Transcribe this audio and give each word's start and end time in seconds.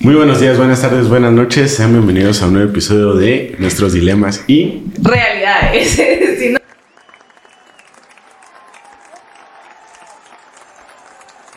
Muy 0.00 0.14
buenos 0.14 0.38
días, 0.38 0.56
buenas 0.56 0.80
tardes, 0.80 1.08
buenas 1.08 1.32
noches. 1.32 1.74
Sean 1.74 1.90
bienvenidos 1.90 2.40
a 2.40 2.46
un 2.46 2.52
nuevo 2.52 2.70
episodio 2.70 3.14
de 3.14 3.56
Nuestros 3.58 3.94
Dilemas 3.94 4.44
y 4.46 4.84
Realidades. 5.02 5.88
si 6.38 6.50
no, 6.50 6.58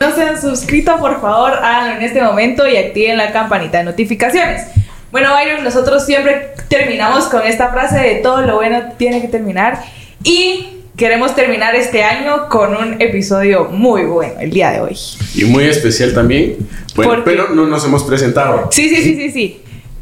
no 0.00 0.14
se 0.16 0.22
han 0.24 0.40
suscrito, 0.40 0.98
por 0.98 1.20
favor, 1.20 1.52
háganlo 1.52 1.98
en 1.98 2.02
este 2.02 2.20
momento 2.20 2.66
y 2.66 2.76
activen 2.76 3.16
la 3.16 3.30
campanita 3.30 3.78
de 3.78 3.84
notificaciones. 3.84 4.66
Bueno, 5.12 5.32
Byron, 5.32 5.62
nosotros 5.62 6.04
siempre 6.04 6.54
terminamos 6.66 7.26
con 7.26 7.46
esta 7.46 7.70
frase 7.70 8.00
de 8.00 8.14
todo 8.16 8.42
lo 8.42 8.56
bueno 8.56 8.94
tiene 8.98 9.20
que 9.20 9.28
terminar 9.28 9.84
y 10.24 10.71
queremos 10.96 11.34
terminar 11.34 11.74
este 11.74 12.02
año 12.02 12.48
con 12.48 12.76
un 12.76 13.00
episodio 13.00 13.64
muy 13.66 14.04
bueno 14.04 14.34
el 14.40 14.50
día 14.50 14.70
de 14.72 14.80
hoy. 14.80 14.96
y 15.34 15.44
muy 15.44 15.64
especial 15.64 16.12
también. 16.14 16.56
Bueno, 16.94 17.22
pero 17.24 17.48
no 17.50 17.66
nos 17.66 17.84
hemos 17.84 18.04
presentado. 18.04 18.68
Sí, 18.70 18.88
sí, 18.88 19.02
sí, 19.02 19.16
sí, 19.16 19.30
sí. 19.30 19.60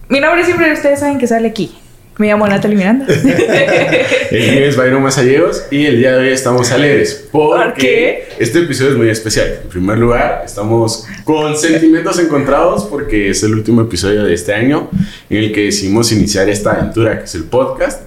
Mi 0.08 0.18
nombre 0.20 0.44
siempre 0.44 0.72
ustedes 0.72 1.00
saben 1.00 1.18
que 1.18 1.26
sale 1.26 1.48
aquí. 1.48 1.72
Me 2.18 2.26
llamo 2.26 2.46
Natalie 2.46 2.76
Miranda. 2.76 3.06
El 4.30 4.50
mío 4.54 4.66
es 4.66 4.76
Byron 4.76 5.02
Mazallegos 5.02 5.64
y 5.70 5.86
el 5.86 5.98
día 5.98 6.12
de 6.12 6.26
hoy 6.26 6.32
estamos 6.34 6.70
alegres 6.70 7.28
porque 7.32 7.64
¿Por 7.64 7.74
qué? 7.74 8.28
este 8.38 8.58
episodio 8.58 8.90
es 8.90 8.96
muy 8.98 9.08
especial. 9.08 9.60
En 9.62 9.68
primer 9.70 9.96
lugar, 9.96 10.42
estamos 10.44 11.06
con 11.24 11.56
sentimientos 11.56 12.18
encontrados 12.18 12.84
porque 12.84 13.30
es 13.30 13.42
el 13.42 13.54
último 13.54 13.80
episodio 13.82 14.24
de 14.24 14.34
este 14.34 14.52
año 14.52 14.90
en 15.30 15.38
el 15.38 15.52
que 15.52 15.62
decidimos 15.64 16.12
iniciar 16.12 16.48
esta 16.50 16.72
aventura 16.72 17.18
que 17.20 17.24
es 17.24 17.34
el 17.36 17.44
podcast. 17.44 18.02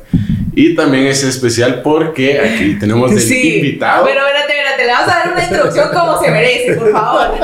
Y 0.56 0.76
también 0.76 1.08
es 1.08 1.24
especial 1.24 1.82
porque 1.82 2.40
aquí 2.40 2.78
tenemos 2.80 3.14
del 3.14 3.32
invitado. 3.32 4.06
Pero 4.06 4.22
espérate, 4.28 4.54
espérate, 4.54 4.86
le 4.86 4.92
vamos 4.92 5.10
a 5.10 5.18
dar 5.18 5.32
una 5.34 5.44
introducción 5.44 5.90
como 5.94 6.22
se 6.22 6.32
merece, 6.32 6.74
por 6.74 6.92
favor. 6.92 7.40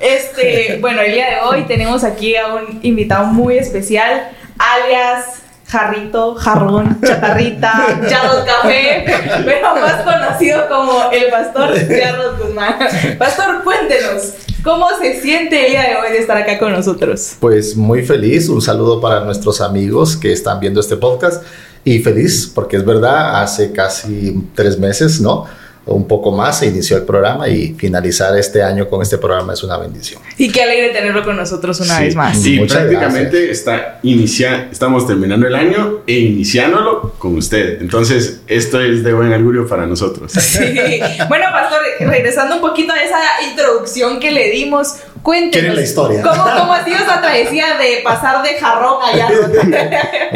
Este, 0.00 0.78
bueno, 0.80 1.00
el 1.00 1.12
día 1.12 1.26
de 1.30 1.36
hoy 1.42 1.62
tenemos 1.66 2.02
aquí 2.02 2.34
a 2.34 2.54
un 2.54 2.80
invitado 2.82 3.26
muy 3.26 3.56
especial, 3.56 4.30
alias 4.58 5.42
Jarrito, 5.72 6.34
Jarrón, 6.34 6.98
Chatarrita, 7.02 7.70
Jarrod 7.70 8.44
Café, 8.44 9.04
pero 9.44 9.74
más 9.74 10.02
conocido 10.02 10.68
como 10.68 11.10
el 11.12 11.30
pastor 11.30 11.74
Jarrod 11.88 12.42
Guzmán. 12.42 12.74
Pastor, 13.18 13.62
cuéntenos, 13.62 14.34
¿cómo 14.62 14.86
se 15.00 15.20
siente 15.20 15.66
el 15.66 15.72
día 15.72 15.82
de 15.82 15.96
hoy 15.96 16.12
de 16.12 16.18
estar 16.18 16.36
acá 16.36 16.58
con 16.58 16.72
nosotros? 16.72 17.36
Pues 17.40 17.76
muy 17.76 18.04
feliz, 18.04 18.48
un 18.48 18.60
saludo 18.60 19.00
para 19.00 19.24
nuestros 19.24 19.60
amigos 19.60 20.16
que 20.16 20.32
están 20.32 20.60
viendo 20.60 20.80
este 20.80 20.96
podcast 20.96 21.44
y 21.84 21.98
feliz 22.00 22.50
porque 22.54 22.76
es 22.76 22.84
verdad, 22.84 23.42
hace 23.42 23.72
casi 23.72 24.42
tres 24.54 24.78
meses, 24.78 25.20
¿no? 25.20 25.46
Un 25.84 26.06
poco 26.06 26.30
más 26.30 26.60
se 26.60 26.66
inició 26.66 26.96
el 26.96 27.02
programa 27.02 27.48
y 27.48 27.74
finalizar 27.74 28.38
este 28.38 28.62
año 28.62 28.88
con 28.88 29.02
este 29.02 29.18
programa 29.18 29.52
es 29.52 29.64
una 29.64 29.76
bendición. 29.78 30.22
Y 30.38 30.48
qué 30.52 30.62
alegre 30.62 30.90
tenerlo 30.90 31.24
con 31.24 31.36
nosotros 31.36 31.80
una 31.80 31.98
Sí, 31.98 32.04
vez 32.04 32.14
más. 32.14 32.46
Y 32.46 32.60
Muchas 32.60 32.82
prácticamente 32.82 33.50
está 33.50 33.98
inicia, 34.04 34.68
estamos 34.70 35.08
terminando 35.08 35.44
el 35.44 35.56
año 35.56 36.02
e 36.06 36.12
iniciándolo 36.20 37.14
con 37.18 37.36
usted. 37.36 37.80
Entonces, 37.80 38.42
esto 38.46 38.80
es 38.80 39.02
de 39.02 39.12
buen 39.12 39.32
augurio 39.32 39.66
para 39.66 39.84
nosotros. 39.84 40.30
Sí. 40.30 41.00
Bueno, 41.28 41.46
pastor, 41.50 41.80
regresando 41.98 42.54
un 42.54 42.60
poquito 42.60 42.92
a 42.92 43.02
esa 43.02 43.18
introducción 43.50 44.20
que 44.20 44.30
le 44.30 44.50
dimos, 44.52 44.94
cuéntenos. 45.22 45.52
¿Quieren 45.52 45.74
la 45.76 45.82
historia? 45.82 46.22
¿Cómo, 46.22 46.42
cómo 46.58 46.72
ha 46.74 46.84
sido 46.84 46.96
esa 46.96 47.20
travesía 47.20 47.76
de 47.78 48.00
pasar 48.02 48.42
de 48.42 48.54
jarrón 48.58 48.96
a 49.02 49.16
yarro? 49.16 49.48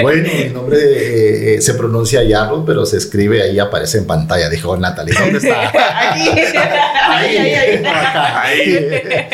Bueno, 0.03 0.29
mi 0.33 0.45
nombre 0.51 0.79
eh, 0.79 1.55
eh, 1.57 1.61
se 1.63 1.75
pronuncia 1.75 2.23
Yarro, 2.23 2.65
pero 2.65 2.85
se 2.87 2.97
escribe 2.99 3.43
ahí, 3.43 3.59
aparece 3.59 3.99
en 3.99 4.07
pantalla. 4.07 4.49
Dijo 4.49 4.77
Natalie, 4.77 5.15
¿dónde 5.19 5.39
está? 5.39 5.71
Ahí, 7.09 7.37
ahí, 7.37 7.55
ahí. 7.55 7.77
acá. 7.85 8.43
Eh, 8.55 9.29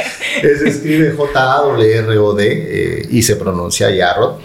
se 0.59 0.69
escribe 0.69 1.12
J-A-W-R-O-D 1.17 2.44
eh, 2.47 3.06
y 3.11 3.22
se 3.22 3.37
pronuncia 3.37 3.91
Yarro. 3.91 4.39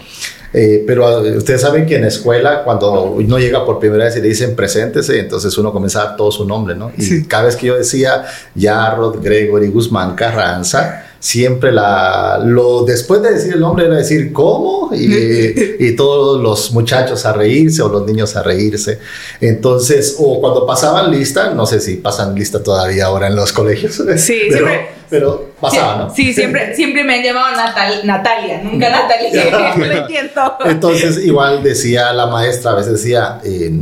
Eh, 0.52 0.82
pero 0.86 1.24
eh, 1.26 1.36
ustedes 1.36 1.60
saben 1.60 1.84
que 1.84 1.96
en 1.96 2.02
la 2.02 2.08
escuela, 2.08 2.62
cuando 2.64 3.02
uno 3.02 3.38
llega 3.38 3.66
por 3.66 3.78
primera 3.78 4.04
vez 4.06 4.16
y 4.16 4.22
le 4.22 4.28
dicen 4.28 4.56
preséntese, 4.56 5.18
entonces 5.20 5.56
uno 5.58 5.72
comienza 5.72 6.00
a 6.00 6.04
dar 6.06 6.16
todo 6.16 6.32
su 6.32 6.46
nombre, 6.46 6.74
¿no? 6.74 6.90
Y 6.96 7.02
Sí. 7.02 7.26
cada 7.26 7.44
vez 7.44 7.54
que 7.56 7.66
yo 7.66 7.76
decía 7.76 8.24
Yarrod, 8.54 9.22
Gregory, 9.22 9.68
Guzmán, 9.68 10.14
Carranza, 10.14 11.04
siempre 11.20 11.72
la, 11.72 12.40
lo, 12.44 12.84
después 12.84 13.20
de 13.22 13.32
decir 13.32 13.54
el 13.54 13.60
nombre 13.60 13.86
era 13.86 13.96
decir 13.96 14.32
¿cómo? 14.32 14.90
Y, 14.94 15.76
y 15.80 15.96
todos 15.96 16.40
los 16.40 16.70
muchachos 16.72 17.24
a 17.26 17.32
reírse 17.32 17.82
o 17.82 17.88
los 17.88 18.06
niños 18.06 18.36
a 18.36 18.42
reírse. 18.42 18.98
Entonces, 19.40 20.16
o 20.18 20.40
cuando 20.40 20.66
pasaban 20.66 21.10
lista, 21.10 21.52
no 21.54 21.66
sé 21.66 21.80
si 21.80 21.96
pasan 21.96 22.34
lista 22.34 22.62
todavía 22.62 23.06
ahora 23.06 23.26
en 23.28 23.36
los 23.36 23.52
colegios. 23.52 24.02
Sí, 24.16 24.42
pero, 24.50 24.66
siempre- 24.66 24.88
pero 25.10 25.46
pasaba, 25.60 25.96
¿no? 25.96 26.14
Sí, 26.14 26.32
siempre, 26.34 26.74
siempre 26.76 27.02
me 27.02 27.14
han 27.16 27.24
llamado 27.24 27.56
Natal- 27.56 28.02
Natalia, 28.04 28.60
nunca 28.62 28.88
Natalia. 28.90 29.74
Lo 29.76 29.84
entiendo. 29.92 30.40
Entonces, 30.66 31.24
igual 31.24 31.62
decía 31.62 32.12
la 32.12 32.26
maestra, 32.26 32.72
a 32.72 32.74
veces 32.76 32.92
decía 32.92 33.40
eh, 33.44 33.72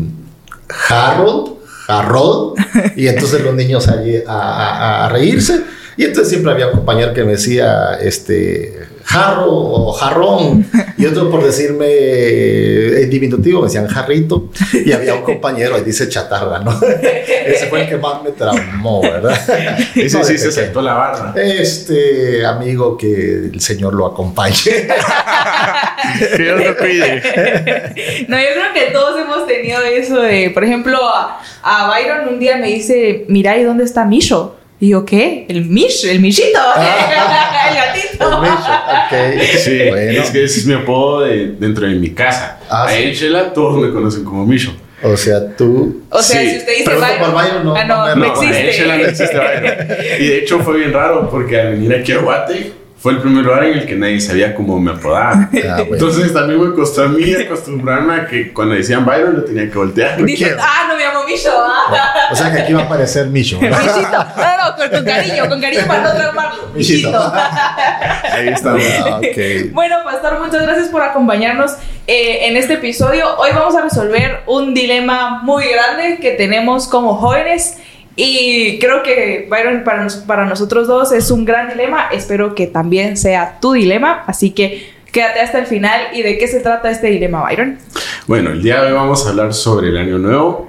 Harold, 0.89 1.53
Harold, 1.89 2.55
y 2.97 3.07
entonces 3.09 3.41
los 3.43 3.55
niños 3.55 3.89
allí 3.89 4.17
a, 4.27 4.33
a- 4.33 5.07
a 5.07 5.09
reírse. 5.09 5.63
Y 5.97 6.05
entonces 6.05 6.29
siempre 6.29 6.53
había 6.53 6.67
un 6.69 6.75
compañero 6.75 7.15
que 7.15 7.25
me 7.25 7.33
decía, 7.33 7.95
este, 8.01 8.87
jarro 9.07 9.47
o 9.49 9.93
jarrón, 9.93 10.67
y 10.99 11.07
otro 11.07 11.31
por 11.31 11.43
decirme 11.45 11.87
eh, 11.89 13.03
en 13.03 13.11
diminutivo 13.11 13.61
me 13.61 13.69
decían 13.69 13.87
jarrito, 13.87 14.51
y 14.73 14.93
había 14.93 15.15
un 15.15 15.23
compañero, 15.23 15.79
y 15.79 15.83
dice 15.83 16.09
chatarra, 16.09 16.59
¿no? 16.59 16.79
Ese 17.47 17.69
fue 17.69 17.83
el 17.83 17.89
que 17.89 17.97
más 17.97 18.23
me 18.23 18.33
traumó, 18.33 19.01
¿verdad? 19.01 19.41
No, 19.95 20.25
sí 20.25 20.33
de 20.33 20.39
se 20.39 20.53
saltó 20.53 20.83
la 20.83 20.95
barra. 20.95 21.35
Este 21.37 22.45
amigo 22.45 22.97
que 22.99 23.51
el 23.53 23.61
Señor 23.61 23.95
lo 23.95 24.06
acompañe. 24.06 24.55
Que 26.37 26.43
Dios 26.43 26.65
lo 26.65 26.77
cuide. 26.77 27.23
No, 28.29 28.37
yo 28.39 28.47
creo 28.55 28.73
que 28.75 28.93
todos 28.93 29.19
hemos 29.21 29.47
tenido 29.47 29.81
eso 29.83 30.21
de, 30.21 30.51
por 30.51 30.65
ejemplo, 30.65 30.99
a, 31.03 31.41
a 31.62 31.89
Byron 31.89 32.29
un 32.29 32.39
día 32.39 32.56
me 32.56 32.69
dice, 32.69 33.25
mira, 33.29 33.56
¿y 33.56 33.65
dónde 33.65 33.85
está 33.85 34.05
Misho? 34.05 34.56
Y 34.78 34.91
yo, 34.91 35.04
¿qué? 35.06 35.47
El 35.48 35.64
Mish, 35.64 36.04
el 36.04 36.20
Mishito, 36.20 36.59
el 36.76 37.75
gatito. 37.76 38.32
El 38.34 38.41
Mecho, 38.42 38.72
ok. 39.48 39.56
Sí, 39.59 39.78
Bueno. 39.88 40.22
es 40.22 40.31
que 40.31 40.44
ese 40.44 40.60
es 40.60 40.66
mi 40.66 40.75
apodo 40.75 41.22
de- 41.22 41.53
dentro 41.59 41.87
de 41.87 41.94
mi 41.94 42.10
casa. 42.10 42.59
Ah, 42.69 42.84
a 42.84 42.88
sí. 42.91 43.03
él, 43.04 43.14
Shela, 43.14 43.53
todos 43.54 43.81
me 43.81 43.91
conocen 43.92 44.22
como 44.25 44.44
Micho. 44.44 44.75
O 45.03 45.16
sea, 45.16 45.54
tú. 45.56 46.03
O 46.10 46.22
sea, 46.22 46.41
Sí, 46.41 46.50
si 46.50 46.56
usted 46.59 46.72
dice 46.78 46.91
Byron, 46.94 47.19
por 47.20 47.34
Byron, 47.42 47.64
no, 47.64 47.75
ah, 47.75 47.84
no, 47.84 48.06
no 48.09 48.16
no, 48.16 48.25
existe. 48.26 48.87
No 48.87 48.94
existe 48.94 49.37
Byron. 49.38 49.87
Y 50.20 50.26
de 50.26 50.38
hecho 50.38 50.59
fue 50.60 50.78
bien 50.78 50.93
raro 50.93 51.28
porque 51.31 51.58
al 51.60 51.72
venir 51.72 51.94
aquí 51.94 52.12
a 52.12 52.19
Guate 52.19 52.72
fue 52.99 53.12
el 53.12 53.19
primer 53.19 53.45
lugar 53.45 53.65
en 53.65 53.79
el 53.79 53.87
que 53.87 53.95
nadie 53.95 54.21
sabía 54.21 54.55
cómo 54.55 54.81
me 54.81 54.91
apodaba. 54.93 55.33
Ah, 55.33 55.49
bueno. 55.53 55.95
Entonces 55.95 56.33
también 56.33 56.61
me 56.61 56.75
costó 56.75 57.05
a 57.05 57.09
mí 57.09 57.34
acostumbrarme 57.34 58.15
a 58.15 58.27
que 58.27 58.53
cuando 58.53 58.75
decían 58.75 59.05
Byron 59.05 59.37
lo 59.37 59.45
tenía 59.45 59.71
que 59.71 59.77
voltear. 59.77 60.23
Dice, 60.25 60.45
¿Quién? 60.45 60.57
ah, 60.59 60.87
no 60.89 60.97
me 60.97 61.03
llamo 61.05 61.25
Misho, 61.25 61.51
ah. 61.53 62.15
O 62.33 62.35
sea 62.37 62.51
que 62.53 62.62
aquí 62.62 62.73
va 62.73 62.83
a 62.83 62.85
aparecer 62.85 63.27
Micho. 63.27 63.61
Michito. 63.61 63.79
No, 63.83 64.56
no, 64.56 64.77
con, 64.77 64.89
con 64.91 65.05
cariño, 65.05 65.49
con 65.49 65.61
cariño 65.61 65.83
para 65.87 66.03
no 66.03 66.15
traumarlo. 66.15 66.69
Michito. 66.75 67.09
Michito. 67.09 67.33
Ahí 68.33 68.49
estamos. 68.49 68.83
Ah, 69.06 69.19
ok. 69.19 69.73
Bueno, 69.73 69.97
Pastor, 70.05 70.41
muchas 70.41 70.62
gracias 70.62 70.89
por 70.89 71.03
acompañarnos 71.03 71.73
eh, 72.06 72.47
en 72.47 72.56
este 72.56 72.75
episodio. 72.75 73.37
Hoy 73.37 73.51
vamos 73.55 73.77
a 73.77 73.83
resolver 73.83 74.41
un 74.47 74.73
dilema 74.75 75.43
muy 75.43 75.65
grande 75.69 76.19
que 76.21 76.33
tenemos 76.33 76.89
como 76.89 77.17
jóvenes. 77.17 77.77
Y 78.16 78.78
creo 78.78 79.03
que, 79.03 79.47
Byron, 79.50 79.84
para, 79.84 80.03
nos- 80.03 80.16
para 80.16 80.47
nosotros 80.47 80.88
dos 80.88 81.12
es 81.12 81.31
un 81.31 81.44
gran 81.44 81.69
dilema. 81.69 82.09
Espero 82.12 82.54
que 82.54 82.66
también 82.66 83.16
sea 83.16 83.59
tu 83.60 83.72
dilema. 83.75 84.25
Así 84.27 84.50
que 84.53 84.91
quédate 85.12 85.41
hasta 85.41 85.59
el 85.59 85.66
final. 85.66 86.00
¿Y 86.15 86.22
de 86.22 86.38
qué 86.38 86.49
se 86.49 86.60
trata 86.60 86.91
este 86.91 87.09
dilema, 87.09 87.43
Byron? 87.44 87.78
Bueno, 88.26 88.50
el 88.50 88.62
día 88.62 88.81
de 88.81 88.88
hoy 88.88 88.93
vamos 88.94 89.26
a 89.26 89.31
hablar 89.31 89.53
sobre 89.53 89.88
el 89.91 89.99
año 89.99 90.19
nuevo. 90.19 90.69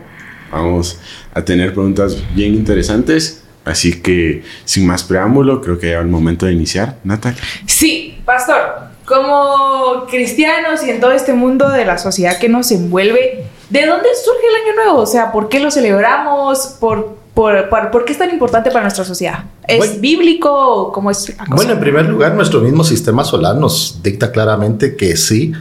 Vamos 0.51 0.99
a 1.33 1.43
tener 1.43 1.73
preguntas 1.73 2.17
bien 2.35 2.53
interesantes. 2.53 3.43
Así 3.63 4.01
que, 4.01 4.43
sin 4.65 4.85
más 4.87 5.03
preámbulo, 5.03 5.61
creo 5.61 5.77
que 5.79 5.91
ya 5.91 5.99
el 5.99 6.07
momento 6.07 6.45
de 6.45 6.53
iniciar. 6.53 6.97
Natalia. 7.03 7.41
Sí, 7.65 8.17
Pastor, 8.25 8.61
como 9.05 10.05
cristianos 10.09 10.83
y 10.85 10.89
en 10.89 10.99
todo 11.01 11.11
este 11.11 11.33
mundo 11.33 11.69
de 11.69 11.83
la 11.85 11.97
sociedad 11.97 12.37
que 12.39 12.47
nos 12.49 12.71
envuelve, 12.71 13.43
¿de 13.69 13.85
dónde 13.85 14.07
surge 14.23 14.47
el 14.47 14.63
Año 14.73 14.83
Nuevo? 14.85 14.99
O 15.01 15.05
sea, 15.05 15.31
¿por 15.33 15.49
qué 15.49 15.59
lo 15.59 15.69
celebramos? 15.71 16.77
¿Por, 16.79 17.17
por, 17.37 17.69
por- 17.69 17.91
por 17.91 18.03
qué 18.05 18.13
es 18.13 18.17
tan 18.17 18.31
importante 18.31 18.71
para 18.71 18.81
nuestra 18.81 19.05
sociedad? 19.05 19.43
¿Es 19.67 19.77
Bueno. 19.77 19.93
bíblico 19.99 20.49
o 20.51 20.91
cómo 20.91 21.11
es 21.11 21.29
la 21.29 21.35
cosa? 21.45 21.55
Bueno, 21.55 21.73
en 21.73 21.79
primer 21.79 22.05
lugar, 22.07 22.33
nuestro 22.33 22.61
mismo 22.61 22.83
sistema 22.83 23.23
solar 23.23 23.55
nos 23.55 23.99
dicta 24.01 24.31
claramente 24.31 24.95
que 24.95 25.15
sí. 25.15 25.51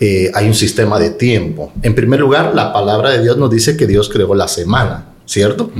eh, 0.00 0.30
hay 0.32 0.46
un 0.46 0.54
sistema 0.54 0.98
de 0.98 1.10
tiempo. 1.10 1.72
En 1.82 1.92
primer 1.94 2.20
lugar, 2.20 2.52
la 2.54 2.72
palabra 2.72 3.10
de 3.10 3.20
Dios 3.20 3.36
nos 3.36 3.50
dice 3.50 3.76
que 3.76 3.84
Dios 3.86 4.08
creó 4.08 4.32
la 4.34 4.46
semana, 4.48 5.06
¿cierto? 5.26 5.70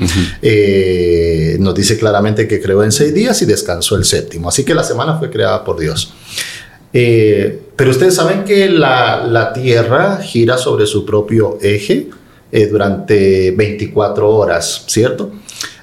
Eh, 0.43 1.57
nos 1.61 1.75
dice 1.75 1.97
claramente 1.99 2.47
que 2.49 2.61
creó 2.61 2.83
en 2.83 2.91
seis 2.93 3.15
días 3.15 3.41
y 3.43 3.47
descansó 3.47 3.95
el 3.97 4.05
séptimo. 4.05 4.49
Así 4.49 4.65
que 4.65 4.75
la 4.75 4.83
semana 4.83 5.19
fue 5.19 5.31
creada 5.31 5.65
por 5.65 5.79
Dios. 5.79 6.13
Eh, 6.93 7.61
pero 7.77 7.91
ustedes 7.91 8.15
saben 8.17 8.45
que 8.45 8.69
la, 8.69 9.25
la 9.25 9.53
Tierra 9.53 10.17
gira 10.21 10.59
sobre 10.59 10.87
su 10.87 11.05
propio 11.07 11.59
eje 11.63 12.09
eh, 12.51 12.67
durante 12.67 13.51
24 13.53 14.29
horas, 14.29 14.85
¿cierto? 14.87 15.31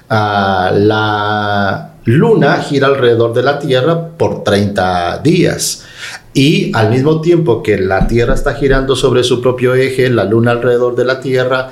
Ah, 0.08 0.72
la, 0.74 1.96
luna 2.06 2.62
gira 2.62 2.86
alrededor 2.86 3.34
de 3.34 3.42
la 3.42 3.58
Tierra 3.58 4.10
por 4.16 4.42
30 4.42 5.18
días. 5.18 5.82
Y 6.32 6.70
al 6.74 6.90
mismo 6.90 7.20
tiempo 7.20 7.62
que 7.62 7.78
la 7.78 8.06
Tierra 8.06 8.34
está 8.34 8.54
girando 8.54 8.96
sobre 8.96 9.24
su 9.24 9.42
propio 9.42 9.74
eje, 9.74 10.08
la 10.08 10.24
luna 10.24 10.52
alrededor 10.52 10.94
de 10.94 11.04
la 11.04 11.20
Tierra, 11.20 11.70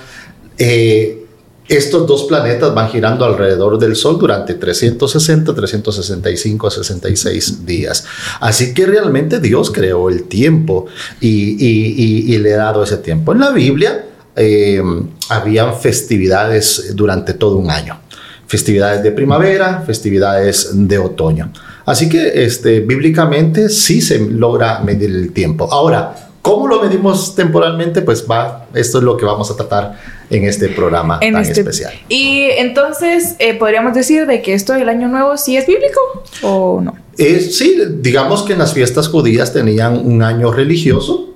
eh, 0.58 1.20
estos 1.68 2.06
dos 2.06 2.24
planetas 2.24 2.74
van 2.74 2.90
girando 2.90 3.24
alrededor 3.24 3.78
del 3.78 3.96
Sol 3.96 4.18
durante 4.18 4.54
360, 4.54 5.54
365, 5.54 6.70
66 6.70 7.64
días. 7.64 8.04
Así 8.40 8.74
que 8.74 8.84
realmente 8.86 9.40
Dios 9.40 9.70
creó 9.70 10.10
el 10.10 10.24
tiempo 10.24 10.86
y, 11.20 12.36
le 12.36 12.54
ha 12.54 12.58
dado 12.58 12.82
ese 12.82 12.98
tiempo. 12.98 13.32
En 13.32 13.40
la 13.40 13.50
Biblia 13.50 14.04
eh, 14.36 14.82
habían 15.28 15.78
festividades 15.78 16.94
durante 16.94 17.34
todo 17.34 17.56
un 17.56 17.70
año. 17.70 17.98
Festividades 18.46 19.02
de 19.02 19.10
primavera, 19.10 19.82
festividades 19.86 20.70
de 20.72 20.98
otoño. 20.98 21.52
Así 21.86 22.08
que 22.08 22.44
este, 22.44 22.80
bíblicamente 22.80 23.68
sí 23.68 24.00
se 24.00 24.18
logra 24.18 24.80
medir 24.80 25.10
el 25.10 25.32
tiempo. 25.32 25.68
Ahora, 25.70 26.24
¿Cómo 26.44 26.68
lo 26.68 26.82
medimos 26.82 27.34
temporalmente? 27.34 28.02
Pues 28.02 28.26
va, 28.30 28.66
esto 28.74 28.98
es 28.98 29.04
lo 29.04 29.16
que 29.16 29.24
vamos 29.24 29.50
a 29.50 29.56
tratar 29.56 29.98
en 30.28 30.44
este 30.44 30.68
programa 30.68 31.18
tan 31.18 31.36
este 31.36 31.60
especial. 31.60 31.94
Y 32.10 32.42
entonces, 32.58 33.36
eh, 33.38 33.54
¿podríamos 33.54 33.94
decir 33.94 34.26
de 34.26 34.42
que 34.42 34.52
esto 34.52 34.74
del 34.74 34.90
Año 34.90 35.08
Nuevo 35.08 35.38
sí 35.38 35.56
es 35.56 35.66
bíblico 35.66 35.98
o 36.42 36.82
no? 36.82 36.96
Eh, 37.16 37.40
sí, 37.40 37.78
digamos 37.98 38.42
que 38.42 38.52
en 38.52 38.58
las 38.58 38.74
fiestas 38.74 39.08
judías 39.08 39.54
tenían 39.54 39.96
un 40.06 40.22
año 40.22 40.52
religioso 40.52 41.33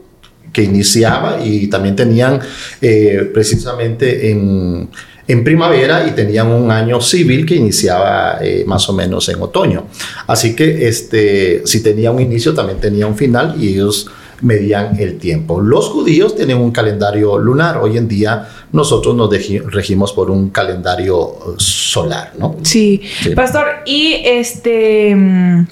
que 0.52 0.62
iniciaba 0.62 1.38
y 1.44 1.66
también 1.68 1.96
tenían 1.96 2.40
eh, 2.80 3.30
precisamente 3.32 4.30
en, 4.30 4.88
en, 5.26 5.44
primavera 5.44 6.06
y 6.06 6.12
tenían 6.12 6.48
un 6.48 6.70
año 6.70 7.00
civil 7.00 7.44
que 7.46 7.56
iniciaba 7.56 8.38
más 8.66 8.88
o 8.88 8.92
menos 8.92 9.28
en 9.28 9.42
otoño. 9.42 9.86
Así 10.26 10.54
que 10.54 10.88
este, 10.88 11.62
si 11.66 11.82
tenía 11.82 12.10
un 12.10 12.20
inicio, 12.20 12.54
también 12.54 12.80
tenía 12.80 13.06
un 13.06 13.16
final 13.16 13.56
y 13.58 13.68
ellos 13.68 14.10
medían 14.40 14.98
el 14.98 15.18
tiempo. 15.18 15.60
Los 15.60 15.88
judíos 15.88 16.36
tienen 16.36 16.58
un 16.58 16.70
calendario 16.70 17.38
lunar. 17.38 17.78
Hoy 17.78 17.96
en 17.96 18.08
día 18.08 18.48
nosotros 18.72 19.14
nos 19.14 19.30
regimos 19.72 20.12
por 20.12 20.30
un 20.30 20.50
calendario 20.50 21.18
uh, 21.18 21.54
solar, 21.58 22.32
¿no? 22.38 22.56
Sí. 22.62 23.02
Pastor, 23.34 23.66
y 23.86 24.20
este... 24.24 25.66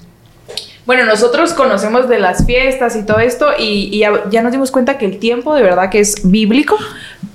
Bueno, 0.87 1.05
nosotros 1.05 1.53
conocemos 1.53 2.09
de 2.09 2.21
las 2.21 2.47
fiestas 2.47 2.95
y 2.95 3.05
todo 3.05 3.19
esto 3.19 3.49
y, 3.59 3.99
ya, 3.99 4.43
nos 4.43 4.53
dimos 4.53 4.71
cuenta 4.71 4.99
que 4.99 5.05
el 5.05 5.19
tiempo 5.19 5.55
de 5.55 5.63
verdad 5.63 5.91
que 5.91 5.99
es 5.99 6.31
bíblico, 6.31 6.79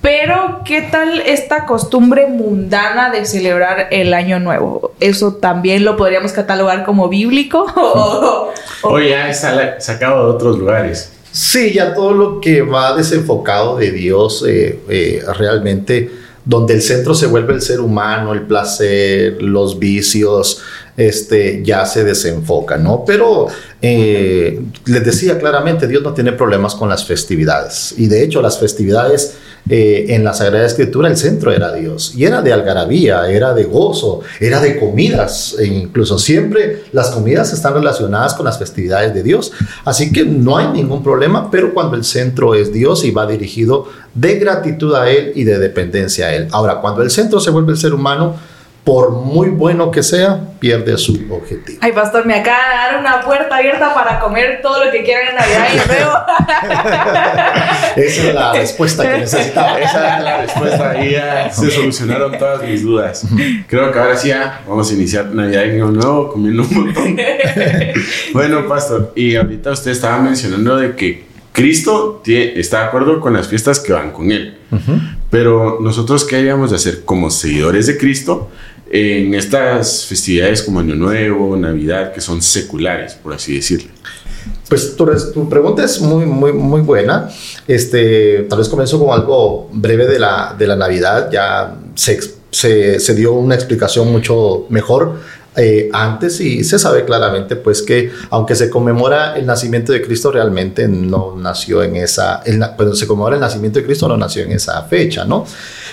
pero 0.02 0.62
¿qué 0.64 0.82
tal 0.82 1.20
esta 1.20 1.66
costumbre 1.66 2.28
mundana 2.28 3.10
de 3.12 3.26
celebrar 3.26 3.90
el 3.92 4.14
año 4.14 4.40
nuevo? 4.40 4.94
¿Eso 5.02 5.34
también 5.34 5.84
lo 5.84 5.98
podríamos 5.98 6.32
catalogar 6.32 6.86
como 6.86 7.10
bíblico? 7.10 7.66
o, 7.76 8.54
o 8.84 9.00
ya 9.00 9.30
está 9.30 9.82
sacado 9.82 10.28
de 10.28 10.34
otros 10.34 10.58
lugares. 10.58 11.12
Sí, 11.32 11.74
ya 11.74 11.94
todo 11.94 12.14
lo 12.14 12.42
que 12.42 12.62
va 12.62 12.96
desenfocado 12.96 13.78
de 13.78 13.92
Dios 13.92 14.46
eh, 14.48 14.80
eh, 14.90 15.24
realmente, 15.38 16.12
donde 16.44 16.74
el 16.74 16.82
centro 16.82 17.16
se 17.16 17.28
vuelve 17.28 17.54
el 17.54 17.62
ser 17.62 17.80
humano, 17.80 18.34
el 18.34 18.42
placer, 18.42 19.42
los 19.42 19.80
vicios, 19.80 20.62
este, 21.08 21.62
ya 21.64 21.86
se 21.86 22.04
desenfoca, 22.04 22.78
¿no? 22.78 23.04
Pero 23.06 23.48
eh, 23.82 24.62
les 24.86 25.06
decía 25.06 25.40
claramente, 25.40 25.88
Dios 25.88 26.04
no 26.04 26.14
tiene 26.14 26.34
problemas 26.34 26.76
con 26.76 26.90
las 26.90 27.06
festividades. 27.06 27.96
Y 27.98 28.08
de 28.08 28.24
hecho, 28.24 28.42
las 28.42 28.60
festividades 28.60 29.36
eh, 29.70 30.08
en 30.10 30.24
la 30.24 30.34
Sagrada 30.34 30.66
Escritura, 30.66 31.08
el 31.08 31.18
centro 31.18 31.52
era 31.52 31.72
Dios. 31.74 32.14
Y 32.16 32.26
era 32.26 32.42
de 32.42 32.54
algarabía, 32.54 33.30
era 33.30 33.54
de 33.54 33.64
gozo, 33.64 34.22
era 34.40 34.60
de 34.60 34.80
comidas. 34.80 35.56
E 35.60 35.66
incluso 35.66 36.20
siempre 36.20 36.84
las 36.92 37.12
comidas 37.12 37.54
están 37.54 37.74
relacionadas 37.74 38.34
con 38.34 38.46
las 38.46 38.60
festividades 38.60 39.14
de 39.14 39.24
Dios. 39.24 39.52
Así 39.86 40.12
que 40.12 40.26
no 40.26 40.58
hay 40.58 40.68
ningún 40.68 41.04
problema, 41.04 41.50
pero 41.50 41.74
cuando 41.74 41.96
el 41.96 42.04
centro 42.04 42.56
es 42.56 42.72
Dios 42.74 43.04
y 43.06 43.12
va 43.12 43.26
dirigido 43.26 43.88
de 44.14 44.36
gratitud 44.36 44.94
a 44.96 45.10
Él 45.10 45.32
y 45.36 45.44
de 45.44 45.58
dependencia 45.58 46.28
a 46.28 46.36
Él. 46.36 46.48
Ahora, 46.52 46.82
cuando 46.82 47.02
el 47.02 47.12
centro 47.12 47.40
se 47.40 47.50
vuelve 47.50 47.72
el 47.72 47.78
ser 47.78 47.94
humano, 47.94 48.36
por 48.84 49.12
muy 49.12 49.50
bueno 49.50 49.92
que 49.92 50.02
sea, 50.02 50.40
pierde 50.60 50.98
su 50.98 51.14
objetivo. 51.30 51.78
Ay, 51.82 51.92
pastor, 51.92 52.26
me 52.26 52.34
acaba 52.34 52.68
de 52.68 52.76
dar 52.76 53.00
una 53.00 53.22
puerta 53.22 53.58
abierta 53.58 53.94
para 53.94 54.20
comer 54.20 54.60
todo 54.64 54.84
lo 54.86 54.92
que 54.92 55.04
quieran 55.04 55.30
en 55.30 55.36
Navidad 55.36 55.68
y 55.72 55.90
veo. 55.90 56.12
Esa 58.08 58.28
es 58.28 58.34
la 58.34 58.54
respuesta 58.54 59.04
que 59.04 59.20
necesitaba. 59.20 59.80
Esa 59.80 60.18
es 60.18 60.24
la 60.24 60.42
respuesta. 60.42 60.90
Ahí 60.92 61.12
ya 61.12 61.52
se 61.52 61.70
solucionaron 61.70 62.38
todas 62.40 62.64
mis 62.64 62.82
dudas. 62.82 63.24
Creo 63.68 63.92
que 63.92 64.00
ahora 64.00 64.18
sí 64.18 64.30
ya 64.30 64.62
vamos 64.68 64.90
a 64.90 64.94
iniciar 64.94 65.26
Navidad 65.28 65.64
y 65.66 65.70
Año 65.70 65.92
Nuevo 65.92 66.32
comiendo 66.32 66.64
un 66.64 66.74
montón. 66.74 67.18
bueno, 68.34 68.68
pastor, 68.68 69.14
y 69.16 69.36
ahorita 69.36 69.72
usted 69.72 69.92
estaba 69.92 70.18
mencionando 70.18 70.78
de 70.78 70.96
que 70.96 71.32
Cristo 71.52 72.24
está 72.26 72.80
de 72.80 72.86
acuerdo 72.86 73.20
con 73.20 73.34
las 73.34 73.48
fiestas 73.48 73.80
que 73.80 73.94
van 73.94 74.12
con 74.12 74.32
Él. 74.32 74.58
Pero 75.30 75.80
nosotros, 75.82 76.26
¿qué 76.26 76.38
haríamos 76.38 76.72
de 76.72 76.78
hacer 76.78 77.04
como 77.04 77.30
seguidores 77.30 77.88
de 77.88 77.98
Cristo? 77.98 78.50
En 78.92 79.34
estas 79.34 80.06
festividades 80.06 80.62
como 80.62 80.82
Año 80.82 80.96
Nuevo, 80.96 81.56
Navidad, 81.56 82.12
que 82.12 82.20
son 82.20 82.42
seculares, 82.42 83.14
por 83.14 83.34
así 83.34 83.56
decirlo? 83.56 83.90
Pues 84.68 84.96
tu, 84.96 85.50
pregunta 85.50 85.84
es 85.84 86.02
muy, 86.02 86.26
muy, 86.26 86.52
muy 86.52 86.82
buena. 86.82 87.30
Este, 87.68 88.46
tal 88.50 88.60
vez 88.60 88.68
comienzo 88.68 89.00
con 89.00 89.14
algo 89.14 89.70
breve 89.72 90.08
de 90.08 90.20
la, 90.20 90.56
de 90.58 90.68
la 90.68 90.76
Navidad. 90.76 91.30
Ya 91.32 91.78
se, 91.96 92.20
se, 92.50 93.00
se 93.00 93.16
dio 93.16 93.34
una 93.34 93.56
explicación 93.56 94.12
mucho 94.12 94.66
mejor 94.70 95.20
eh, 95.58 95.90
antes 95.92 96.40
y 96.40 96.64
se 96.64 96.80
sabe 96.80 97.04
claramente 97.04 97.58
pues 97.58 97.82
que 97.82 98.10
aunque 98.30 98.56
se 98.56 98.70
conmemora 98.70 99.36
el 99.36 99.46
nacimiento 99.46 99.92
de 99.92 100.02
Cristo 100.02 100.32
realmente 100.32 100.88
no 100.88 101.36
nació 101.36 101.84
en 101.84 101.98
esa, 101.98 102.42
el, 102.46 102.64
se 102.96 103.06
conmemora 103.06 103.36
el 103.36 103.42
nacimiento 103.42 103.80
de 103.80 103.86
Cristo 103.86 104.08
no 104.08 104.16
nació 104.16 104.44
en 104.44 104.54
esa 104.54 104.82
fecha, 104.84 105.26
¿no? 105.26 105.46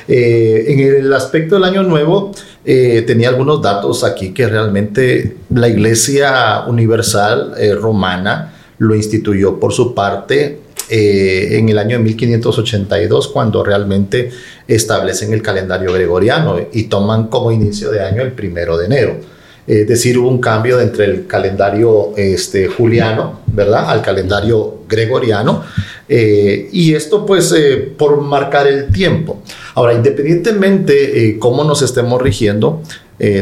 Eh, 0.07 0.65
en 0.69 0.79
el 0.79 1.13
aspecto 1.13 1.57
del 1.57 1.65
año 1.65 1.83
nuevo 1.83 2.31
eh, 2.65 3.03
tenía 3.05 3.31
algunos 3.31 3.61
datos 3.61 4.05
aquí 4.05 4.33
que 4.33 4.47
realmente 4.47 5.39
la 5.51 5.67
Iglesia 5.67 6.63
Universal 6.69 7.57
Romana 7.81 8.55
lo 8.79 8.95
instituyó 8.95 9.59
por 9.59 9.73
su 9.73 9.93
parte 9.93 10.61
en 10.89 11.69
el 11.69 11.79
año 11.79 11.99
de 11.99 12.05
1582, 12.05 13.29
cuando 13.29 13.63
realmente 13.65 14.31
establecen 14.69 15.35
el 15.35 15.43
calendario 15.43 15.93
gregoriano 15.93 16.59
y 16.73 16.85
toman 16.85 17.27
como 17.27 17.51
inicio 17.53 17.91
de 17.91 18.01
año 18.01 18.23
el 18.23 18.33
primero 18.33 18.79
de 18.79 18.87
enero. 18.87 19.38
Es 19.69 19.87
decir, 19.87 20.19
hubo 20.19 20.31
un 20.31 20.41
cambio 20.41 20.81
entre 20.81 21.05
el 21.05 21.27
calendario 21.27 22.15
este, 22.17 22.69
juliano, 22.69 23.41
¿verdad?, 23.47 23.91
al 23.91 24.01
calendario 24.01 24.79
gregoriano. 24.89 25.63
Eh, 26.09 26.71
y 26.73 26.95
esto, 26.95 27.27
pues, 27.27 27.53
eh, 27.53 27.93
por 27.97 28.19
marcar 28.23 28.67
el 28.67 28.87
tiempo. 28.89 29.43
Ahora, 29.75 29.93
independientemente 29.93 31.29
eh, 31.29 31.39
cómo 31.39 31.65
nos 31.65 31.83
estemos 31.83 32.21
rigiendo, 32.21 32.83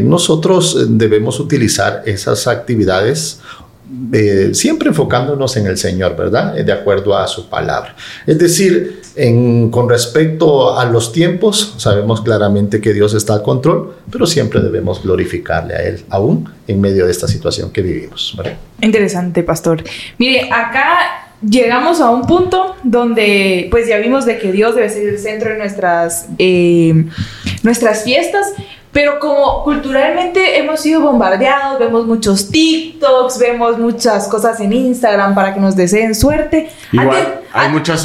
nosotros 0.02 0.86
debemos 0.88 1.38
utilizar 1.38 2.02
esas 2.06 2.46
actividades 2.46 3.40
siempre 4.52 4.88
enfocándonos 4.88 5.56
en 5.56 5.66
el 5.66 5.78
Señor, 5.78 6.16
¿verdad? 6.16 6.54
De 6.54 6.72
acuerdo 6.72 7.16
a 7.16 7.26
su 7.26 7.48
palabra. 7.48 7.94
Es 8.26 8.38
decir, 8.38 9.00
con 9.70 9.88
respecto 9.88 10.78
a 10.78 10.84
los 10.84 11.12
tiempos, 11.12 11.74
sabemos 11.78 12.20
claramente 12.20 12.80
que 12.80 12.92
Dios 12.92 13.14
está 13.14 13.34
al 13.34 13.42
control, 13.42 13.94
pero 14.10 14.26
siempre 14.26 14.60
debemos 14.60 15.02
glorificarle 15.02 15.74
a 15.74 15.82
Él, 15.82 16.04
aún 16.10 16.48
en 16.66 16.80
medio 16.80 17.06
de 17.06 17.12
esta 17.12 17.28
situación 17.28 17.70
que 17.70 17.82
vivimos. 17.82 18.36
Interesante, 18.80 19.42
pastor. 19.42 19.82
Mire, 20.18 20.50
acá 20.52 21.26
llegamos 21.48 22.00
a 22.00 22.10
un 22.10 22.26
punto 22.26 22.76
donde 22.82 23.68
pues 23.70 23.88
ya 23.88 23.98
vimos 23.98 24.26
de 24.26 24.38
que 24.38 24.52
Dios 24.52 24.74
debe 24.74 24.88
ser 24.88 25.08
el 25.08 25.18
centro 25.18 25.50
de 25.50 25.58
nuestras, 25.58 26.26
eh, 26.38 27.06
nuestras 27.62 28.04
fiestas, 28.04 28.52
pero 28.92 29.18
como 29.18 29.62
culturalmente 29.62 30.58
hemos 30.58 30.80
sido 30.80 31.00
bombardeados, 31.02 31.78
vemos 31.78 32.06
muchos 32.06 32.50
TikToks, 32.50 33.38
vemos 33.38 33.78
muchas 33.78 34.28
cosas 34.28 34.58
en 34.60 34.72
Instagram 34.72 35.34
para 35.34 35.52
que 35.52 35.60
nos 35.60 35.76
deseen 35.76 36.14
suerte. 36.14 36.70
Igual, 36.92 37.40
hay 37.56 37.70
muchas 37.70 38.02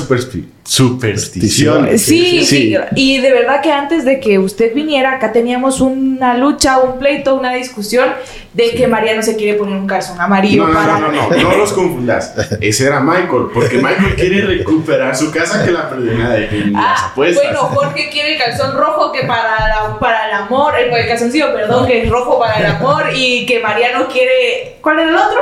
supersticiones. 0.64 2.02
Sí, 2.02 2.46
sí, 2.46 2.78
y 2.96 3.20
de 3.20 3.34
verdad 3.34 3.62
que 3.62 3.72
antes 3.72 4.06
de 4.06 4.22
que 4.22 4.40
usted 4.40 4.74
viniera, 4.74 5.12
acá 5.14 5.34
teníamos 5.34 5.82
una 5.82 6.38
lucha, 6.38 6.80
un 6.80 6.98
pleito, 7.00 7.36
una 7.36 7.54
discusión 7.54 8.14
de 8.54 8.72
que 8.72 8.88
María 8.88 9.14
no 9.14 9.24
se 9.24 9.36
quiere 9.36 9.58
poner 9.58 9.76
un 9.76 9.88
calzón 9.88 10.22
amarillo. 10.22 10.68
No, 10.68 10.74
no, 10.74 11.00
no, 11.00 11.12
no, 11.12 11.30
no, 11.30 11.36
no 11.36 11.58
los 11.58 11.74
confundas. 11.74 12.34
Ese 12.62 12.86
era 12.88 13.02
Michael, 13.02 13.48
porque 13.54 13.78
Michael 13.78 14.16
quiere 14.16 14.42
recuperar 14.42 15.18
su 15.18 15.32
casa 15.32 15.66
que 15.66 15.72
la 15.72 15.90
perdió 15.90 16.14
las 16.14 16.72
ah, 16.76 17.08
apuestas. 17.12 17.44
Bueno, 17.44 17.72
porque 17.74 18.10
quiere 18.10 18.36
el 18.36 18.42
calzón 18.42 18.78
rojo 18.78 19.12
que 19.12 19.24
para, 19.24 19.98
para 20.00 20.30
el 20.30 20.36
amor, 20.36 20.76
el, 20.80 20.90
calzoncillo, 21.08 21.54
perdón, 21.54 21.88
que 21.88 22.04
es 22.04 22.10
rojo 22.10 22.40
para 22.40 22.58
el 22.58 22.68
amor 22.68 23.04
y 23.14 23.46
que 23.46 23.60
María 23.60 23.98
no 23.98 24.08
quiere. 24.08 24.78
¿Cuál 24.82 25.00
es 25.00 25.10
el 25.10 25.16
otro? 25.16 25.40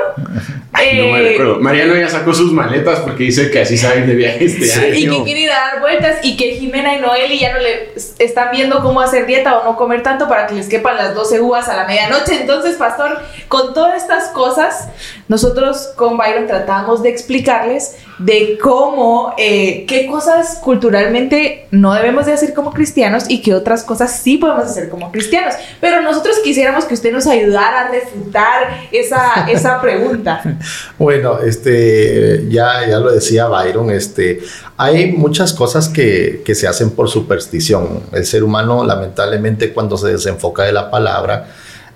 No 0.72 0.80
me 1.14 1.20
Eh, 1.20 1.30
recuerdo. 1.32 1.60
Mariano 1.60 1.96
ya 1.96 2.08
sacó 2.08 2.34
sus 2.34 2.52
maletas 2.54 3.00
porque 3.00 3.24
dice 3.24 3.50
que 3.50 3.62
así 3.62 3.78
saben 3.78 4.06
de 4.08 4.14
viaje 4.16 4.46
este 4.46 4.66
Sí. 4.66 4.80
año. 4.80 4.94
Y 4.94 5.18
que 5.18 5.24
quiere 5.24 5.40
ir 5.42 5.52
a 5.52 5.56
dar 5.56 5.80
vueltas 5.82 6.18
y 6.24 6.38
que 6.38 6.52
Jimena 6.56 6.96
y 6.96 7.00
Noeli 7.02 7.40
ya 7.40 7.54
no 7.54 7.60
le 7.60 7.90
están 8.20 8.50
viendo 8.52 8.82
cómo 8.82 9.02
hacer 9.02 9.26
dieta 9.26 9.58
o 9.60 9.64
no 9.64 9.76
comer 9.76 10.04
tanto 10.04 10.28
para 10.30 10.46
que 10.48 10.54
les 10.56 10.68
quepan 10.70 10.96
las 10.98 11.16
12 11.16 11.42
uvas 11.42 11.68
a 11.70 11.76
la 11.76 11.86
medianoche. 11.86 12.40
Entonces, 12.42 12.76
pastor, 12.76 13.20
con 13.48 13.74
todas 13.74 14.02
estas 14.02 14.30
cosas, 14.30 14.90
nosotros 15.28 15.90
con 15.96 16.18
Byron 16.18 16.46
tratamos 16.48 17.02
de 17.04 17.10
explicarles 17.10 17.98
de 18.20 18.58
cómo, 18.62 19.34
eh, 19.38 19.86
qué 19.88 20.06
cosas 20.06 20.60
culturalmente 20.62 21.68
no 21.72 21.94
debemos 21.94 22.26
de 22.26 22.34
hacer 22.34 22.54
como 22.54 22.74
cristianos 22.74 23.24
y 23.30 23.42
qué 23.42 23.54
otras 23.54 23.84
cosas 23.84 24.20
sí 24.22 24.38
podemos 24.38 24.66
hacer 24.66 24.90
como 24.90 25.12
cristianos. 25.12 25.56
Pero 25.80 26.02
nosotros 26.02 26.38
quisiéramos 26.44 26.86
que 26.86 26.94
usted 26.94 27.14
nos 27.14 27.28
ayudara 27.28 27.88
a 27.88 27.92
refutar 27.92 28.88
esa, 28.92 29.48
esa 29.50 29.82
pregunta. 29.82 30.42
Bueno, 30.98 31.40
este, 31.40 32.46
ya, 32.50 32.88
ya 32.88 33.00
lo 33.00 33.12
decía 33.12 33.48
Byron, 33.48 33.90
este, 33.90 34.42
hay 34.76 35.14
muchas 35.14 35.54
cosas 35.54 35.88
que, 35.88 36.42
que 36.44 36.56
se 36.56 36.68
hacen 36.68 36.92
por 36.92 37.10
superstición. 37.10 38.04
El 38.12 38.26
ser 38.26 38.44
humano, 38.44 38.84
lamentablemente, 38.84 39.74
cuando 39.74 39.98
se 39.98 40.10
desenfoca 40.10 40.64
de 40.64 40.74
la 40.74 40.92
palabra 40.92 41.48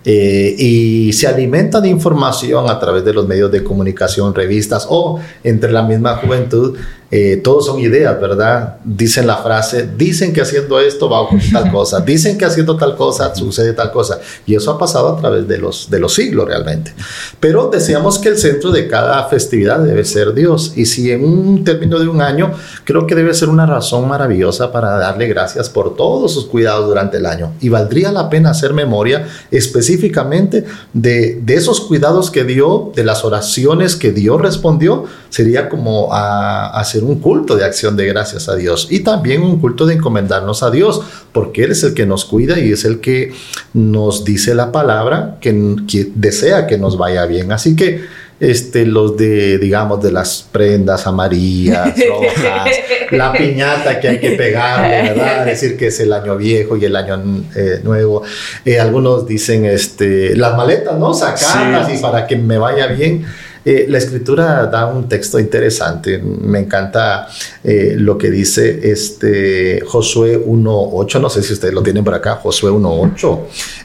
eh, 0.05 0.55
y 0.57 1.13
se 1.13 1.27
alimenta 1.27 1.79
de 1.79 1.89
información 1.89 2.69
a 2.69 2.79
través 2.79 3.05
de 3.05 3.13
los 3.13 3.27
medios 3.27 3.51
de 3.51 3.63
comunicación, 3.63 4.35
revistas 4.35 4.85
o 4.89 5.19
entre 5.43 5.71
la 5.71 5.83
misma 5.83 6.17
juventud, 6.17 6.77
eh, 7.15 7.37
todos 7.43 7.67
son 7.67 7.79
ideas, 7.79 8.19
¿verdad? 8.19 8.77
Dicen 8.83 9.27
la 9.27 9.37
frase, 9.37 9.87
dicen 9.95 10.33
que 10.33 10.41
haciendo 10.41 10.79
esto 10.79 11.07
va 11.07 11.17
a 11.17 11.21
ocurrir 11.21 11.51
tal 11.51 11.71
cosa, 11.71 12.01
dicen 12.01 12.39
que 12.39 12.45
haciendo 12.45 12.75
tal 12.75 12.95
cosa 12.95 13.35
sucede 13.35 13.73
tal 13.73 13.91
cosa. 13.91 14.19
Y 14.47 14.55
eso 14.55 14.71
ha 14.71 14.79
pasado 14.79 15.09
a 15.09 15.17
través 15.21 15.47
de 15.47 15.59
los, 15.59 15.91
de 15.91 15.99
los 15.99 16.15
siglos 16.15 16.47
realmente. 16.47 16.91
Pero 17.39 17.69
decíamos 17.71 18.17
que 18.17 18.29
el 18.29 18.37
centro 18.39 18.71
de 18.71 18.87
cada 18.87 19.25
festividad 19.25 19.77
debe 19.81 20.05
ser 20.05 20.33
Dios. 20.33 20.73
Y 20.75 20.87
si 20.87 21.11
en 21.11 21.23
un 21.23 21.63
término 21.63 21.99
de 21.99 22.07
un 22.07 22.19
año, 22.19 22.51
creo 22.83 23.05
que 23.05 23.13
debe 23.13 23.35
ser 23.35 23.49
una 23.49 23.67
razón 23.67 24.07
maravillosa 24.07 24.71
para 24.71 24.97
darle 24.97 25.27
gracias 25.27 25.69
por 25.69 25.95
todos 25.95 26.33
sus 26.33 26.47
cuidados 26.47 26.87
durante 26.87 27.17
el 27.17 27.27
año. 27.27 27.53
Y 27.61 27.69
valdría 27.69 28.11
la 28.11 28.27
pena 28.27 28.49
hacer 28.49 28.73
memoria 28.73 29.27
específicamente 29.51 30.65
de, 30.93 31.39
de 31.43 31.53
esos 31.53 31.79
cuidados 31.81 32.31
que 32.31 32.43
dio, 32.43 32.91
de 32.95 33.03
las 33.03 33.23
oraciones 33.23 33.95
que 33.95 34.11
Dios 34.11 34.41
respondió. 34.41 35.05
Sería 35.29 35.69
como 35.69 36.11
a, 36.11 36.69
a 36.69 36.79
hacer 36.79 37.02
un 37.03 37.19
culto 37.19 37.55
de 37.55 37.65
acción 37.65 37.95
de 37.95 38.05
gracias 38.07 38.49
a 38.49 38.55
Dios 38.55 38.87
y 38.89 39.01
también 39.01 39.41
un 39.43 39.59
culto 39.59 39.85
de 39.85 39.95
encomendarnos 39.95 40.63
a 40.63 40.71
Dios, 40.71 41.01
porque 41.31 41.63
Él 41.63 41.71
es 41.71 41.83
el 41.83 41.93
que 41.93 42.05
nos 42.05 42.25
cuida 42.25 42.59
y 42.59 42.71
es 42.71 42.85
el 42.85 42.99
que 42.99 43.31
nos 43.73 44.23
dice 44.25 44.55
la 44.55 44.71
palabra 44.71 45.37
que, 45.41 45.75
que 45.87 46.09
desea 46.15 46.67
que 46.67 46.77
nos 46.77 46.97
vaya 46.97 47.25
bien. 47.25 47.51
Así 47.51 47.75
que 47.75 48.01
este, 48.39 48.85
los 48.85 49.15
de, 49.15 49.57
digamos, 49.57 50.01
de 50.03 50.11
las 50.11 50.45
prendas 50.51 51.07
amarillas, 51.07 51.93
rojas, 52.09 52.69
la 53.11 53.31
piñata 53.31 53.99
que 54.01 54.09
hay 54.09 54.19
que 54.19 54.31
pegarle, 54.31 55.13
¿verdad? 55.13 55.45
Decir 55.45 55.77
que 55.77 55.87
es 55.87 55.99
el 56.01 56.11
año 56.11 56.35
viejo 56.35 56.75
y 56.75 56.83
el 56.83 56.95
año 56.95 57.21
eh, 57.55 57.79
nuevo. 57.83 58.23
Eh, 58.65 58.79
algunos 58.79 59.25
dicen, 59.27 59.63
este, 59.65 60.35
las 60.35 60.57
maletas, 60.57 60.97
¿no? 60.99 61.13
Sacarlas 61.13 61.87
Sí. 61.87 61.95
y 61.97 62.01
para 62.01 62.27
que 62.27 62.35
me 62.35 62.57
vaya 62.57 62.87
bien. 62.87 63.25
Eh, 63.65 63.85
la 63.87 63.97
escritura 63.97 64.65
da 64.65 64.87
un 64.87 65.07
texto 65.07 65.39
interesante. 65.39 66.17
Me 66.19 66.59
encanta 66.59 67.27
eh, 67.63 67.95
lo 67.97 68.17
que 68.17 68.29
dice 68.29 68.91
este 68.91 69.81
Josué 69.87 70.37
1.8. 70.45 71.21
No 71.21 71.29
sé 71.29 71.41
si 71.43 71.53
ustedes 71.53 71.73
lo 71.73 71.81
tienen 71.81 72.03
por 72.03 72.13
acá. 72.13 72.35
Josué 72.35 72.71
1.8. 72.71 73.39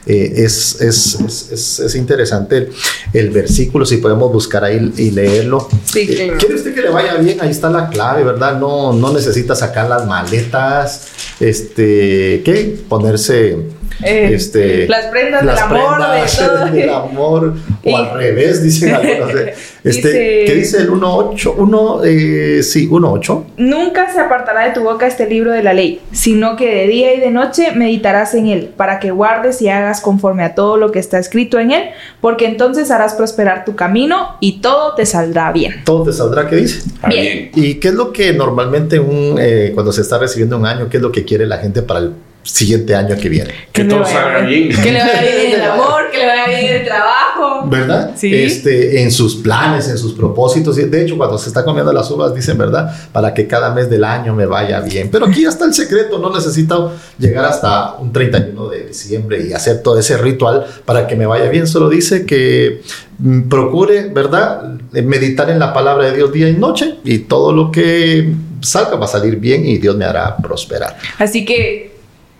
Eh, 0.05 0.33
es, 0.37 0.81
es, 0.81 1.19
es, 1.21 1.51
es- 1.51 1.79
es 1.79 1.95
interesante 1.95 2.57
el, 2.57 2.69
el 3.13 3.29
versículo. 3.29 3.85
Si 3.85 3.97
podemos 3.97 4.31
buscar 4.33 4.63
ahí 4.65 4.91
y 4.97 5.11
leerlo. 5.11 5.67
Sí, 5.85 6.01
Eh, 6.09 6.15
claro. 6.15 6.37
¿Quiere 6.39 6.55
usted 6.55 6.73
que 6.75 6.81
le 6.81 6.89
vaya 6.89 7.15
bien? 7.15 7.39
Ahí 7.39 7.51
está 7.51 7.69
la 7.69 7.87
clave, 7.89 8.23
¿verdad? 8.23 8.59
No, 8.59 8.91
no 8.93 9.13
necesita 9.13 9.55
sacar 9.55 9.89
las 9.89 10.05
maletas. 10.05 11.07
Este, 11.39 12.41
¿qué? 12.43 12.77
Ponerse. 12.89 13.57
Eh, 14.03 14.31
este, 14.33 14.87
las 14.87 15.05
prendas 15.07 15.43
las 15.43 15.55
del 15.55 15.63
amor, 15.77 15.95
prendas 15.97 16.37
de 16.39 16.45
todo. 16.45 16.65
del 16.71 16.89
amor, 16.89 17.53
o 17.83 17.89
Y- 17.89 17.93
al 17.93 18.13
revés, 18.17 18.63
dicen 18.63 18.95
algunos. 18.95 19.31
Este, 19.81 20.09
Dice- 20.09 20.43
¿Qué 20.45 20.55
dice 20.55 20.77
el 20.79 20.89
1.8? 20.91 21.53
1, 21.57 22.01
eh, 22.03 22.63
sí, 22.63 22.89
1.8. 22.89 23.43
Nunca 23.57 24.11
se 24.11 24.19
apartará 24.19 24.65
de 24.67 24.73
tu 24.73 24.81
boca 24.83 25.07
este 25.07 25.25
libro 25.29 25.53
de 25.53 25.63
la 25.63 25.73
ley, 25.73 26.01
sino 26.11 26.57
que 26.57 26.67
de 26.75 26.87
día 26.87 27.13
y 27.13 27.21
de 27.21 27.31
noche 27.31 27.71
meditarás 27.73 28.33
en 28.33 28.47
él, 28.47 28.71
para 28.75 28.99
que 28.99 29.11
guardes 29.11 29.61
y 29.61 29.69
hagas 29.69 30.01
conforme 30.01 30.43
a 30.43 30.53
todo 30.53 30.75
lo 30.75 30.91
que 30.91 30.99
está 30.99 31.17
escrito 31.17 31.59
en 31.59 31.71
él, 31.71 31.83
porque 32.19 32.45
entonces 32.45 32.91
harás 32.91 33.13
prosperar 33.13 33.63
tu 33.63 33.77
camino 33.77 34.35
y 34.41 34.59
todo 34.59 34.95
te 34.95 35.05
saldrá 35.05 35.53
bien. 35.53 35.75
Todo 35.85 36.03
te 36.03 36.11
saldrá, 36.13 36.47
¿qué 36.47 36.57
dice? 36.57 36.81
Bien. 37.07 37.49
¿Y 37.55 37.75
qué 37.75 37.87
es 37.87 37.93
lo 37.93 38.11
que 38.11 38.33
normalmente 38.33 38.99
un, 38.99 39.37
eh, 39.39 39.71
cuando 39.73 39.93
se 39.93 40.01
está 40.01 40.17
recibiendo 40.17 40.57
un 40.57 40.65
año, 40.65 40.89
qué 40.89 40.97
es 40.97 41.03
lo 41.03 41.11
que 41.13 41.23
quiere 41.23 41.45
la 41.47 41.57
gente 41.59 41.81
para 41.83 42.01
el 42.01 42.13
siguiente 42.43 42.95
año 42.95 43.15
que 43.17 43.29
viene? 43.29 43.53
Que 43.71 43.83
le 43.83 43.89
todo 43.89 44.05
salga 44.05 44.41
bien. 44.41 44.69
Que 44.69 44.91
le 44.91 44.99
vaya 44.99 45.21
bien 45.21 45.37
en 45.45 45.53
el 45.53 45.61
amor, 45.71 46.09
que 46.11 46.17
le 46.17 46.25
vaya 46.25 46.47
bien 46.47 46.65
en 46.65 46.75
el 46.77 46.85
trabajo. 46.85 47.67
¿Verdad? 47.67 48.11
Sí. 48.15 48.33
Este, 48.33 49.01
en 49.01 49.11
sus 49.11 49.35
planes, 49.35 49.87
en 49.89 49.97
sus 49.97 50.13
propósitos. 50.13 50.75
De 50.75 51.03
hecho, 51.03 51.17
cuando 51.17 51.37
se 51.37 51.49
está 51.49 51.63
comiendo 51.63 51.91
las 51.93 52.09
uvas, 52.11 52.33
dicen, 52.33 52.57
¿verdad? 52.57 52.93
Para 53.11 53.33
que 53.33 53.47
cada 53.47 53.73
mes 53.73 53.89
del 53.89 54.03
año 54.03 54.33
me 54.33 54.45
vaya 54.45 54.79
bien. 54.79 55.09
Pero 55.11 55.25
aquí 55.25 55.43
ya 55.43 55.49
está 55.49 55.65
el 55.65 55.73
secreto. 55.73 56.19
No 56.19 56.33
necesito 56.33 56.93
llegar 57.17 57.45
hasta 57.45 57.95
un 57.95 58.11
31 58.11 58.69
de 58.69 58.85
diciembre 58.85 59.45
y 59.47 59.53
hacer 59.53 59.81
todo 59.81 59.99
ese 59.99 60.17
ritual 60.17 60.65
para 60.85 61.07
que 61.07 61.15
me 61.15 61.25
vaya 61.25 61.49
bien. 61.49 61.67
Solo 61.67 61.89
dice 61.89 62.25
que 62.25 62.81
mm, 63.19 63.49
procure, 63.49 64.09
¿verdad? 64.09 64.79
Eh, 64.93 65.01
Meditar 65.01 65.49
en 65.49 65.59
la 65.59 65.73
palabra 65.73 66.05
de 66.05 66.15
Dios 66.15 66.31
día 66.31 66.49
y 66.49 66.53
noche 66.53 66.95
y 67.03 67.19
todo 67.19 67.51
lo 67.51 67.71
que 67.71 68.33
salga 68.61 68.97
va 68.97 69.05
a 69.05 69.07
salir 69.09 69.37
bien 69.37 69.65
y 69.65 69.77
Dios 69.77 69.95
me 69.95 70.05
hará 70.05 70.37
prosperar. 70.37 70.97
Así 71.17 71.45
que 71.45 71.88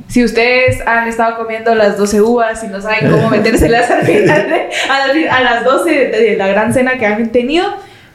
si 0.09 0.23
ustedes 0.25 0.85
han 0.85 1.07
estado 1.07 1.37
comiendo 1.37 1.73
las 1.75 1.97
12 1.97 2.21
uvas 2.21 2.63
y 2.63 2.67
no 2.67 2.81
saben 2.81 3.09
cómo 3.11 3.29
metérselas 3.29 3.89
al 3.91 4.01
final 4.05 4.49
de- 4.49 4.69
a, 4.89 5.07
la- 5.07 5.35
a 5.37 5.41
las 5.43 5.63
12 5.63 5.89
de, 5.91 6.07
de 6.09 6.35
la 6.35 6.47
gran 6.47 6.73
cena 6.73 6.97
que 6.97 7.05
han 7.05 7.29
tenido, 7.29 7.65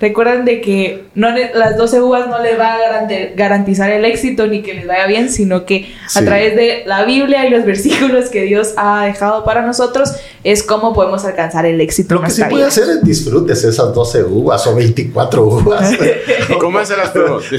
recuerden 0.08 0.44
de 0.44 0.60
que 0.60 1.04
no 1.14 1.28
las 1.54 1.76
12 1.76 2.00
uvas 2.02 2.28
no 2.28 2.42
les 2.42 2.58
va 2.58 2.74
a 2.74 2.78
garantizar 3.34 3.90
el 3.90 4.04
éxito 4.04 4.46
ni 4.46 4.62
que 4.62 4.74
les 4.74 4.86
vaya 4.86 5.06
bien, 5.06 5.30
sino 5.30 5.64
que 5.64 5.92
a 6.04 6.08
Sí. 6.20 6.24
través 6.24 6.54
de 6.56 6.82
la 6.86 7.04
Biblia 7.04 7.46
y 7.46 7.50
los 7.50 7.64
versículos 7.72 8.28
que 8.28 8.42
Dios 8.42 8.74
ha 8.76 9.06
dejado 9.06 9.44
para 9.44 9.62
nosotros 9.62 10.12
es 10.44 10.62
cómo 10.62 10.92
podemos 10.92 11.24
alcanzar 11.24 11.64
el 11.66 11.80
éxito 11.80 12.14
Lo 12.16 12.22
que 12.22 12.30
sí 12.30 12.42
puede 12.50 12.64
hacer 12.64 12.84
es 12.90 13.02
disfrutes 13.02 13.64
esas 13.64 13.94
12 13.94 14.24
uvas 14.24 14.66
o 14.66 14.74
24 14.74 15.44
uvas. 15.44 15.92
Cómaselas, 16.60 17.10
pero. 17.12 17.40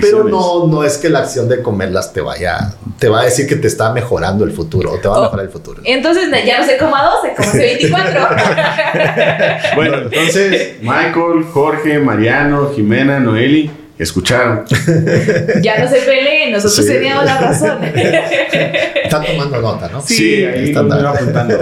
Pero 0.00 0.24
no, 0.24 0.66
no 0.66 0.84
es 0.84 0.98
que 0.98 1.08
la 1.08 1.20
acción 1.20 1.48
de 1.48 1.62
comerlas 1.62 2.12
te 2.12 2.20
vaya, 2.20 2.74
te 2.98 3.08
va 3.08 3.20
a 3.20 3.24
decir 3.24 3.46
que 3.46 3.56
te 3.56 3.66
está 3.66 3.92
mejorando 3.92 4.44
el 4.44 4.52
futuro 4.52 4.92
o 4.92 4.98
te 4.98 5.08
va 5.08 5.16
a 5.16 5.20
Oh. 5.20 5.22
mejorar 5.24 5.46
el 5.46 5.52
futuro. 5.52 5.82
Entonces 5.84 6.24
ya 6.46 6.60
no 6.60 6.66
se 6.66 6.76
coma 6.78 7.02
12, 7.02 7.34
como 7.36 7.52
24. 7.52 8.20
Bueno, 9.74 9.96
entonces, 10.30 10.74
Michael, 10.82 11.44
Jorge, 11.52 11.98
Mariano, 11.98 12.70
Jimena, 12.74 13.20
Noeli, 13.20 13.70
escucharon. 13.98 14.64
ya 15.62 15.78
no 15.78 15.88
se 15.90 16.00
peleen, 16.00 16.52
nosotros 16.52 16.86
Sí. 16.86 16.92
teníamos 16.92 17.24
la 17.24 17.38
razón. 17.38 17.78
Está 17.84 19.22
tomando 19.22 19.60
nota, 19.60 19.88
¿no? 19.88 20.00
Sí, 20.00 20.44
ahí 20.44 20.68
Está 20.70 20.82
nos 20.82 20.90
dando. 20.90 21.00
iba 21.00 21.10
apuntando. 21.10 21.58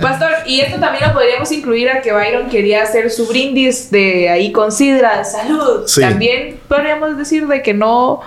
Pastor, 0.00 0.30
y 0.46 0.60
esto 0.60 0.78
también 0.80 1.04
lo 1.06 1.14
podríamos 1.14 1.50
incluir 1.52 1.88
a 1.90 2.00
que 2.02 2.12
Byron 2.12 2.48
quería 2.50 2.82
hacer 2.82 3.10
su 3.10 3.26
brindis 3.26 3.90
de 3.90 4.28
ahí 4.28 4.52
con 4.52 4.70
sidra, 4.72 5.24
salud. 5.24 5.84
Sí. 5.86 6.00
También 6.00 6.58
podríamos 6.68 7.16
decir 7.16 7.46
de 7.46 7.62
que 7.62 7.72
no. 7.74 8.20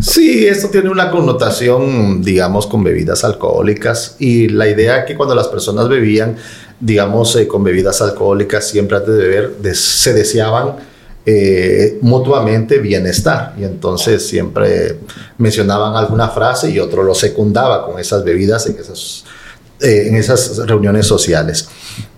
Sí, 0.00 0.46
esto 0.46 0.70
tiene 0.70 0.90
una 0.90 1.10
connotación, 1.10 2.20
digamos, 2.22 2.66
con 2.66 2.82
bebidas 2.82 3.22
alcohólicas 3.22 4.16
y 4.18 4.48
la 4.48 4.66
idea 4.68 5.04
que 5.04 5.14
cuando 5.14 5.36
las 5.36 5.46
personas 5.46 5.88
bebían, 5.88 6.36
digamos, 6.80 7.34
eh, 7.36 7.46
con 7.46 7.62
bebidas 7.64 8.00
alcohólicas, 8.02 8.66
siempre 8.68 8.96
antes 8.98 9.14
de 9.14 9.20
beber, 9.26 9.56
des- 9.62 9.80
se 9.80 10.12
deseaban 10.12 10.76
eh, 11.26 11.98
mutuamente 12.02 12.78
bienestar 12.78 13.54
y 13.58 13.64
entonces 13.64 14.26
siempre 14.28 14.98
mencionaban 15.38 15.96
alguna 15.96 16.28
frase 16.28 16.70
y 16.70 16.78
otro 16.78 17.02
lo 17.02 17.14
secundaba 17.14 17.86
con 17.86 17.98
esas 17.98 18.22
bebidas 18.24 18.66
en 18.66 18.76
esas, 18.78 19.24
eh, 19.80 20.04
en 20.08 20.16
esas 20.16 20.58
reuniones 20.66 21.06
sociales. 21.06 21.66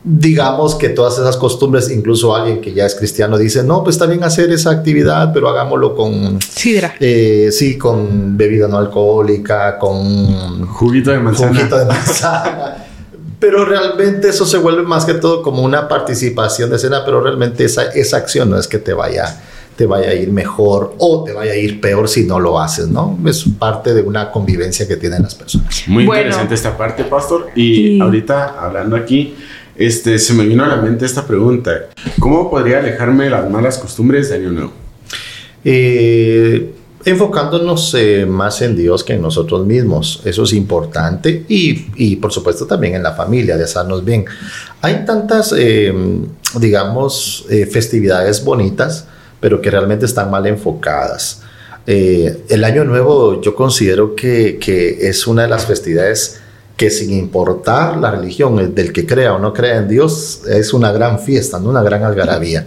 Digamos 0.03 0.75
que 0.75 0.89
todas 0.89 1.19
esas 1.19 1.37
costumbres, 1.37 1.89
incluso 1.91 2.35
alguien 2.35 2.61
que 2.61 2.73
ya 2.73 2.85
es 2.87 2.95
cristiano 2.97 3.39
dice, 3.39 3.63
no, 3.63 3.85
pues 3.85 3.95
está 3.95 4.07
bien 4.07 4.25
hacer 4.25 4.51
esa 4.51 4.71
actividad, 4.71 5.33
pero 5.33 5.49
hagámoslo 5.49 5.95
con 5.95 6.41
Sidra. 6.41 6.95
eh, 6.99 7.51
sí, 7.53 7.79
con 7.79 8.37
bebida 8.37 8.67
no 8.67 8.77
alcohólica, 8.79 9.79
con 9.79 10.67
Juguito 10.67 11.11
de 11.13 11.19
manzana. 11.21 11.49
juguito 11.57 11.79
de 11.79 11.85
manzana. 11.85 12.85
Pero 13.39 13.65
realmente 13.65 14.29
eso 14.29 14.47
se 14.47 14.57
vuelve 14.59 14.83
más 14.83 15.05
que 15.05 15.15
todo 15.15 15.43
como 15.43 15.63
una 15.63 15.89
participación 15.89 16.71
de 16.71 16.79
cena, 16.79 17.05
pero 17.05 17.21
realmente 17.21 17.65
esa, 17.65 17.91
esa 17.91 18.17
acción 18.17 18.49
no 18.51 18.59
es 18.59 18.67
que 18.67 18.79
te 18.79 18.95
vaya, 18.95 19.41
te 19.77 19.85
vaya 19.85 20.09
a 20.09 20.15
ir 20.15 20.31
mejor 20.33 20.95
o 20.99 21.23
te 21.25 21.33
vaya 21.33 21.53
a 21.53 21.57
ir 21.57 21.81
peor 21.81 22.09
si 22.09 22.25
no 22.25 22.41
lo 22.41 22.59
haces, 22.59 22.89
¿no? 22.89 23.19
Es 23.27 23.45
parte 23.59 23.93
de 23.93 24.01
una 24.03 24.31
convivencia 24.31 24.89
que 24.89 24.97
tienen 24.97 25.23
las 25.23 25.35
personas. 25.35 25.83
Muy 25.87 26.07
Bueno. 26.07 26.23
interesante 26.23 26.55
esta 26.55 26.77
parte, 26.79 27.05
Pastor. 27.05 27.49
Y 27.55 27.97
Y- 27.97 28.01
ahorita, 28.01 28.59
hablando 28.59 28.97
aquí, 28.97 29.35
este, 29.77 30.19
se 30.19 30.33
me 30.33 30.45
vino 30.47 30.65
a 30.65 30.69
la 30.69 30.77
mente 30.77 31.05
esta 31.05 31.27
pregunta. 31.27 31.73
¿Cómo 32.19 32.49
podría 32.51 32.79
alejarme 32.79 33.25
de 33.25 33.31
las 33.31 33.51
malas 33.51 33.77
costumbres 33.77 34.31
de 34.31 34.37
Año 34.37 34.51
Nuevo? 34.51 34.73
Eh, 35.63 36.73
enfocándonos 37.07 37.95
eh, 37.95 38.27
más 38.27 38.61
en 38.63 38.77
Dios 38.77 39.05
que 39.05 39.15
en 39.15 39.23
nosotros 39.23 39.65
mismos. 39.65 40.21
Eso 40.25 40.43
es 40.43 40.53
importante. 40.53 41.47
Y, 41.49 41.87
y 41.95 42.17
por 42.17 42.33
supuesto 42.33 42.67
también 42.67 42.97
en 42.97 43.05
la 43.05 43.13
familia, 43.13 43.57
de 43.57 43.63
hacernos 43.63 44.05
bien. 44.05 44.25
Hay 44.83 45.05
tantas, 45.07 45.55
eh, 45.57 45.95
digamos, 46.59 47.47
eh, 47.49 47.65
festividades 47.67 48.45
bonitas, 48.45 49.07
pero 49.39 49.61
que 49.61 49.71
realmente 49.71 50.05
están 50.05 50.33
mal 50.33 50.49
enfocadas. 50.49 51.43
Eh, 51.87 52.45
el 52.49 52.65
Año 52.65 52.85
Nuevo 52.85 53.41
yo 53.41 53.55
considero 53.55 54.17
que, 54.17 54.59
que 54.61 55.09
es 55.09 55.29
una 55.29 55.43
de 55.43 55.49
las 55.49 55.65
festividades 55.65 56.41
que 56.77 56.91
sin 56.91 57.13
importar 57.13 57.97
la 57.99 58.11
religión 58.11 58.59
el 58.59 58.75
del 58.75 58.93
que 58.93 59.07
crea 59.07 59.35
o 59.35 59.39
no 59.39 59.53
crea 59.55 59.79
en 59.79 59.89
Dios, 59.89 60.43
es 60.49 60.75
una 60.75 60.91
gran 60.93 61.21
fiesta, 61.21 61.61
¿no? 61.61 61.71
una 61.71 61.83
gran 61.83 62.03
algarabía. 62.03 62.67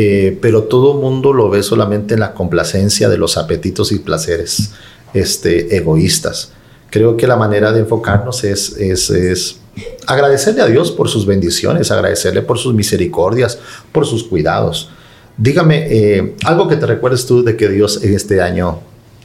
Eh, 0.00 0.38
pero 0.40 0.62
todo 0.62 0.92
el 0.92 1.00
mundo 1.00 1.32
lo 1.32 1.50
ve 1.50 1.60
solamente 1.64 2.14
en 2.14 2.20
la 2.20 2.32
complacencia 2.32 3.08
de 3.08 3.18
los 3.18 3.36
apetitos 3.36 3.90
y 3.90 3.98
placeres 3.98 4.70
este, 5.12 5.76
egoístas. 5.76 6.52
Creo 6.88 7.16
que 7.16 7.26
la 7.26 7.34
manera 7.34 7.72
de 7.72 7.80
enfocarnos 7.80 8.44
es, 8.44 8.76
es, 8.76 9.10
es 9.10 9.58
agradecerle 10.06 10.62
a 10.62 10.66
Dios 10.66 10.92
por 10.92 11.08
sus 11.08 11.26
bendiciones, 11.26 11.90
agradecerle 11.90 12.42
por 12.42 12.58
sus 12.58 12.74
misericordias, 12.74 13.58
por 13.90 14.06
sus 14.06 14.22
cuidados. 14.22 14.88
Dígame, 15.36 15.88
eh, 15.90 16.36
algo 16.44 16.68
que 16.68 16.76
te 16.76 16.86
recuerdes 16.86 17.26
tú 17.26 17.42
de 17.42 17.56
que 17.56 17.68
Dios 17.68 18.04
en 18.04 18.14
este 18.14 18.40
año 18.40 18.78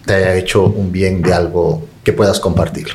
te 0.07 0.15
haya 0.15 0.35
hecho 0.37 0.63
un 0.63 0.91
bien 0.91 1.21
de 1.21 1.35
algo 1.35 1.85
que 2.03 2.13
puedas 2.13 2.39
compartir. 2.39 2.87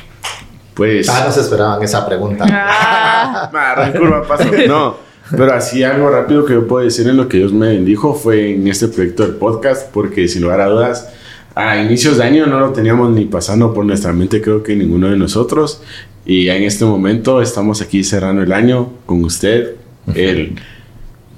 Pues. 0.73 1.07
Ah, 1.07 1.23
no 1.25 1.31
se 1.31 1.39
esperaban 1.39 1.81
esa 1.81 2.05
pregunta. 2.05 2.45
Ah, 2.51 3.89
curva, 3.97 4.27
paso. 4.27 4.49
No, 4.67 5.08
pero 5.35 5.53
así 5.53 5.83
algo 5.83 6.09
rápido 6.09 6.45
que 6.45 6.53
yo 6.53 6.67
puedo 6.67 6.83
decir 6.83 7.07
en 7.07 7.17
lo 7.17 7.27
que 7.27 7.37
Dios 7.37 7.53
me 7.53 7.67
bendijo 7.67 8.13
fue 8.13 8.51
en 8.53 8.67
este 8.67 8.87
proyecto 8.87 9.23
del 9.23 9.35
podcast, 9.35 9.89
porque 9.91 10.27
sin 10.27 10.41
lugar 10.43 10.61
a 10.61 10.65
dudas, 10.67 11.09
a 11.55 11.77
inicios 11.81 12.17
de 12.17 12.23
año 12.23 12.45
no 12.45 12.59
lo 12.59 12.71
teníamos 12.71 13.11
ni 13.11 13.25
pasando 13.25 13.73
por 13.73 13.85
nuestra 13.85 14.13
mente, 14.13 14.41
creo 14.41 14.63
que 14.63 14.75
ninguno 14.75 15.09
de 15.09 15.17
nosotros. 15.17 15.81
Y 16.25 16.45
ya 16.45 16.55
en 16.55 16.63
este 16.63 16.85
momento 16.85 17.41
estamos 17.41 17.81
aquí 17.81 18.03
cerrando 18.03 18.43
el 18.43 18.51
año 18.53 18.91
con 19.05 19.23
usted, 19.23 19.75
el, 20.15 20.55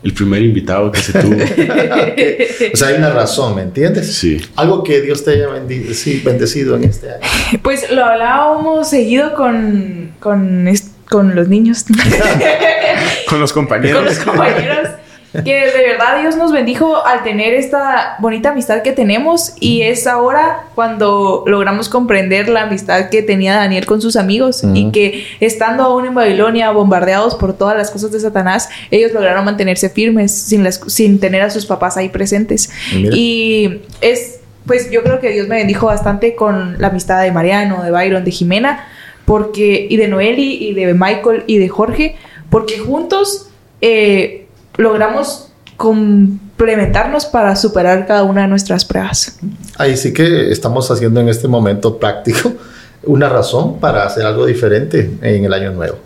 el 0.04 0.14
primer 0.14 0.42
invitado 0.42 0.92
que 0.92 1.00
se 1.00 1.14
tuvo. 1.20 1.36
O 2.74 2.78
sea, 2.78 2.90
hay 2.90 2.96
una 2.96 3.10
razón, 3.12 3.56
¿me 3.56 3.62
entiendes? 3.64 4.14
Sí. 4.16 4.40
Algo 4.56 4.84
que 4.84 5.02
Dios 5.02 5.24
te 5.24 5.32
haya 5.32 5.48
bendi- 5.50 5.94
sí, 5.94 6.22
bendecido 6.24 6.76
en 6.76 6.84
este 6.86 7.10
año. 7.10 7.20
pues 7.64 7.90
lo 7.92 8.04
hablábamos 8.06 8.90
seguido 8.90 9.34
con, 9.34 10.12
con, 10.20 10.70
con 11.10 11.36
los 11.36 11.48
niños. 11.50 11.86
Con 13.32 13.40
los 13.40 13.52
con 13.54 13.64
compañeros. 13.66 14.04
los 14.06 14.20
compañeros. 14.20 14.90
Que 15.32 15.66
de 15.66 15.88
verdad 15.88 16.20
Dios 16.20 16.36
nos 16.36 16.52
bendijo 16.52 17.06
al 17.06 17.24
tener 17.24 17.54
esta 17.54 18.18
bonita 18.20 18.50
amistad 18.50 18.82
que 18.82 18.92
tenemos 18.92 19.54
y 19.62 19.82
es 19.82 20.06
ahora 20.06 20.66
cuando 20.76 21.46
logramos 21.48 21.88
comprender 21.88 22.50
la 22.50 22.64
amistad 22.64 23.10
que 23.10 23.22
tenía 23.22 23.56
Daniel 23.56 23.86
con 23.86 24.02
sus 24.02 24.18
amigos 24.18 24.62
Ujú. 24.62 24.76
y 24.76 24.92
que 24.92 25.26
estando 25.40 25.84
aún 25.84 26.06
en 26.06 26.14
Babilonia 26.16 26.72
bombardeados 26.72 27.36
por 27.36 27.54
todas 27.58 27.78
las 27.78 27.92
cosas 27.92 28.12
de 28.12 28.20
Satanás, 28.20 28.68
ellos 28.92 29.14
lograron 29.14 29.46
mantenerse 29.46 29.90
firmes 29.90 30.34
sin, 30.34 30.66
las, 30.66 30.82
sin 30.88 31.18
tener 31.22 31.42
a 31.44 31.50
sus 31.50 31.66
papás 31.66 31.96
ahí 31.96 32.10
presentes. 32.10 32.70
Mira. 32.94 33.16
Y 33.16 33.84
es, 34.02 34.42
pues 34.66 34.92
yo 34.92 35.02
creo 35.02 35.22
que 35.22 35.30
Dios 35.30 35.48
me 35.48 35.56
bendijo 35.56 35.86
bastante 35.86 36.36
con 36.36 36.76
la 36.78 36.88
amistad 36.88 37.22
de 37.22 37.32
Mariano, 37.32 37.84
de 37.84 37.92
Byron, 37.92 38.26
de 38.26 38.32
Jimena, 38.32 38.86
porque, 39.24 39.88
y 39.90 39.96
de 39.96 40.10
Noeli, 40.10 40.58
y 40.62 40.74
de 40.74 40.94
Michael, 40.94 41.46
y 41.48 41.58
de 41.58 41.70
Jorge, 41.70 42.18
porque 42.52 42.78
juntos 42.78 43.48
eh, 43.80 44.46
logramos 44.78 45.48
complementarnos 45.78 47.26
para 47.26 47.56
superar 47.56 48.06
cada 48.06 48.22
una 48.22 48.44
de 48.44 48.50
nuestras 48.50 48.86
pruebas. 48.86 49.40
Ahí 49.78 49.98
sí 49.98 50.14
que 50.14 50.52
estamos 50.52 50.92
haciendo 50.92 51.20
en 51.22 51.30
este 51.30 51.48
momento 51.48 51.98
práctico 51.98 52.52
una 53.04 53.30
razón 53.30 53.80
para 53.80 54.06
hacer 54.06 54.26
algo 54.26 54.46
diferente 54.46 55.18
en 55.24 55.46
el 55.46 55.54
año 55.54 55.72
nuevo. 55.72 55.98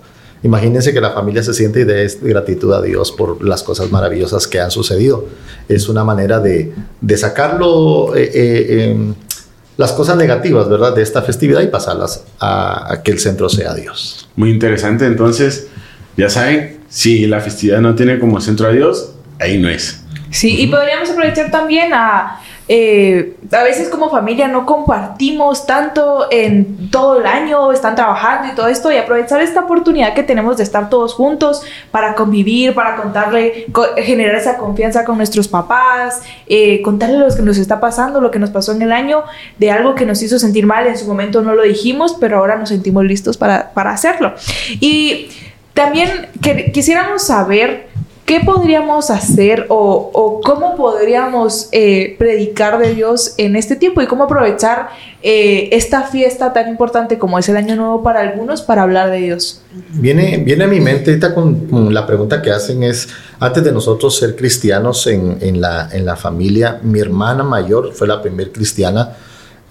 Imagínense 0.44 0.94
que 0.94 1.02
la 1.02 1.12
familia 1.12 1.42
se 1.42 1.56
siente 1.56 1.82
y 1.82 1.84
dé 1.84 2.08
gratitud 2.22 2.72
a 2.74 2.82
Dios 2.82 3.12
por 3.12 3.44
las 3.44 3.64
cosas 3.64 3.92
maravillosas 3.92 4.48
que 4.48 4.60
han 4.60 4.70
sucedido. 4.70 5.26
Es 5.68 5.90
una 5.90 6.04
manera 6.04 6.40
de, 6.40 6.72
de 7.02 7.18
sacarlo, 7.18 8.16
eh, 8.16 8.30
eh, 8.32 8.92
em, 8.92 9.16
las 9.76 9.92
cosas 9.94 10.16
negativas, 10.16 10.70
¿verdad? 10.70 10.94
De 10.94 11.02
esta 11.02 11.24
festividad 11.24 11.62
y 11.62 11.68
pasarlas 11.68 12.24
a, 12.40 12.94
a 12.94 13.02
que 13.02 13.12
el 13.12 13.20
centro 13.20 13.50
sea 13.50 13.74
Dios. 13.74 14.30
Muy 14.36 14.52
interesante. 14.52 15.08
Entonces, 15.08 15.68
ya 16.18 16.30
saben, 16.30 16.80
si 16.90 17.26
la 17.28 17.40
festividad 17.40 17.82
no 17.82 17.96
tiene 17.96 18.20
como 18.20 18.40
centro 18.42 18.68
a 18.68 18.72
Dios, 18.72 19.16
ahí 19.40 19.58
no 19.58 19.70
es. 19.70 20.02
Sí, 20.32 20.60
y 20.62 20.68
podríamos 20.68 21.10
aprovechar 21.10 21.50
también 21.50 21.94
a... 21.94 22.42
eh, 22.68 23.36
a 23.52 23.64
veces 23.64 23.88
como 23.90 24.10
familia 24.10 24.48
no 24.50 24.66
compartimos 24.66 25.66
tanto 25.66 26.28
en 26.30 26.90
todo 26.90 27.20
el 27.22 27.26
año, 27.26 27.72
están 27.72 27.96
trabajando 27.96 28.52
y 28.52 28.56
todo 28.56 28.68
esto, 28.68 28.92
y 28.92 28.98
aprovechar 28.98 29.40
esta 29.42 29.62
oportunidad 29.62 30.14
que 30.14 30.24
tenemos 30.24 30.58
de 30.58 30.64
estar 30.64 30.90
todos 30.90 31.14
juntos 31.14 31.62
para 31.92 32.16
convivir, 32.16 32.74
para 32.74 32.98
contarle, 32.98 33.68
co- 33.72 33.96
generar 33.98 34.36
esa 34.36 34.58
confianza 34.58 35.06
con 35.06 35.16
nuestros 35.18 35.48
papás, 35.48 36.22
eh, 36.48 36.82
contarle 36.82 37.20
lo 37.20 37.34
que 37.34 37.42
nos 37.44 37.58
está 37.58 37.80
pasando, 37.80 38.20
lo 38.20 38.32
que 38.32 38.40
nos 38.40 38.50
pasó 38.50 38.74
en 38.74 38.82
el 38.82 38.92
año, 38.92 39.24
de 39.58 39.72
algo 39.72 39.96
que 39.96 40.06
nos 40.06 40.22
hizo 40.22 40.38
sentir 40.40 40.66
mal, 40.66 40.86
en 40.88 40.98
su 40.98 41.06
momento 41.06 41.42
no 41.44 41.54
lo 41.56 41.64
dijimos, 41.64 42.18
pero 42.20 42.40
ahora 42.40 42.58
nos 42.58 42.70
sentimos 42.70 43.06
listos 43.06 43.38
para, 43.38 43.72
para 43.74 43.92
hacerlo. 43.92 44.34
Y 44.82 45.28
también 45.76 46.10
que- 46.42 46.72
quisiéramos 46.72 47.22
saber 47.22 47.94
qué 48.26 48.40
podríamos 48.40 49.12
hacer 49.12 49.68
o, 49.70 50.42
cómo 50.44 50.76
podríamos 50.76 51.70
eh, 51.72 52.16
predicar 52.18 52.80
de 52.80 52.96
Dios 52.96 53.36
en 53.38 53.56
este 53.56 53.76
tiempo 53.76 54.02
y 54.02 54.08
cómo 54.08 54.24
aprovechar 54.24 54.90
eh, 55.22 55.70
esta 55.74 56.02
fiesta 56.04 56.52
tan 56.52 56.68
importante 56.68 57.20
como 57.20 57.38
es 57.38 57.48
el 57.50 57.58
Año 57.58 57.76
Nuevo 57.76 58.02
para 58.02 58.22
algunos 58.22 58.64
para 58.64 58.82
hablar 58.82 59.12
de 59.12 59.18
Dios. 59.18 59.62
Viene, 59.92 60.38
viene 60.38 60.64
a 60.64 60.68
mi 60.68 60.80
mente 60.80 61.12
ahorita 61.12 61.36
con, 61.36 61.68
con 61.68 61.94
la 61.94 62.08
pregunta 62.08 62.42
que 62.42 62.50
hacen 62.50 62.82
es, 62.82 63.10
antes 63.40 63.64
de 63.64 63.72
nosotros 63.72 64.18
ser 64.18 64.36
cristianos 64.36 65.06
en, 65.06 65.38
en 65.42 65.62
la, 65.62 65.90
en 65.92 66.04
la 66.04 66.16
familia, 66.16 66.80
mi 66.82 67.00
hermana 67.00 67.44
mayor 67.44 67.94
fue 67.94 68.08
la 68.08 68.24
primer 68.24 68.52
cristiana. 68.52 69.16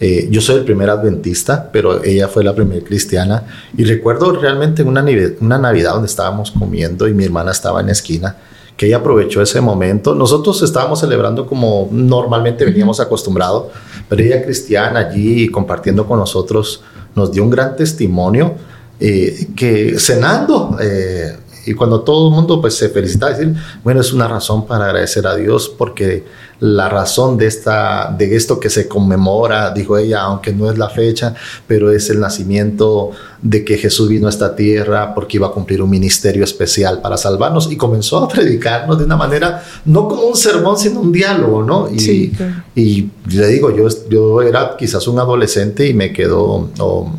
Eh, 0.00 0.28
yo 0.30 0.40
soy 0.40 0.57
el 0.57 0.64
primer 0.64 0.90
adventista, 0.90 1.70
pero 1.72 2.02
ella 2.02 2.28
fue 2.28 2.42
la 2.44 2.54
primer 2.54 2.83
cristiana. 2.85 3.44
Y 3.76 3.85
recuerdo 3.85 4.33
realmente 4.33 4.83
una, 4.83 5.02
nive- 5.02 5.37
una 5.40 5.57
Navidad 5.59 5.92
donde 5.92 6.09
estábamos 6.09 6.50
comiendo 6.50 7.07
y 7.09 7.14
mi 7.14 7.24
hermana 7.24 7.52
estaba 7.52 7.80
en 7.80 7.87
la 7.87 7.92
esquina, 7.92 8.37
que 8.76 8.87
ella 8.87 8.96
aprovechó 8.96 9.40
ese 9.40 9.61
momento. 9.61 10.14
Nosotros 10.14 10.61
estábamos 10.62 10.98
celebrando 11.00 11.46
como 11.46 11.88
normalmente 11.92 12.64
veníamos 12.64 12.98
acostumbrados, 13.00 13.66
pero 14.09 14.22
ella 14.22 14.42
cristiana 14.44 14.98
allí 15.00 15.48
compartiendo 15.48 16.07
con 16.07 16.18
nosotros 16.18 16.83
nos 17.14 17.30
dio 17.30 17.44
un 17.44 17.50
gran 17.50 17.76
testimonio 17.76 18.54
eh, 18.98 19.48
que 19.57 19.98
cenando 19.98 20.76
eh, 20.80 21.37
y 21.66 21.74
cuando 21.74 22.00
todo 22.02 22.28
el 22.28 22.35
mundo 22.35 22.61
pues 22.61 22.74
se 22.76 22.88
felicita 22.90 23.28
decir 23.30 23.54
bueno 23.83 24.00
es 24.00 24.12
una 24.12 24.28
razón 24.28 24.66
para 24.66 24.87
agradecer 24.87 25.26
a 25.26 25.35
Dios 25.35 25.68
porque 25.68 26.24
la 26.64 26.88
razón 26.88 27.37
de 27.37 27.46
esta 27.46 28.14
de 28.16 28.35
esto 28.35 28.59
que 28.59 28.70
se 28.70 28.88
conmemora 28.88 29.70
dijo 29.70 29.98
ella 29.98 30.22
aunque 30.22 30.50
no 30.50 30.70
es 30.70 30.79
la 30.79 30.88
fecha 30.88 31.35
pero 31.66 31.92
es 31.92 32.09
el 32.09 32.20
nacimiento 32.20 33.11
de 33.42 33.66
que 33.66 33.77
Jesús 33.77 34.09
vino 34.09 34.29
a 34.29 34.31
esta 34.31 34.57
tierra 34.57 35.14
porque 35.14 35.37
iba 35.37 35.48
a 35.48 35.50
cumplir 35.50 35.83
un 35.83 35.90
ministerio 35.90 36.42
especial 36.42 37.03
para 37.03 37.18
salvarnos 37.18 37.70
y 37.70 37.77
comenzó 37.77 38.24
a 38.24 38.29
predicarnos 38.29 38.98
de 38.98 39.05
una 39.05 39.16
manera 39.16 39.62
no 39.85 40.09
como 40.09 40.22
un 40.22 40.37
sermón 40.37 40.79
sino 40.79 41.00
un 41.00 41.12
diálogo 41.12 41.62
no 41.62 41.90
y, 41.90 41.98
Sí, 41.98 42.33
claro. 42.35 42.55
y 42.74 43.11
le 43.29 43.46
digo 43.48 43.77
yo 43.77 43.87
yo 44.09 44.40
era 44.40 44.74
quizás 44.79 45.07
un 45.07 45.18
adolescente 45.18 45.87
y 45.87 45.92
me 45.92 46.14
quedó 46.14 46.70
o, 46.79 47.12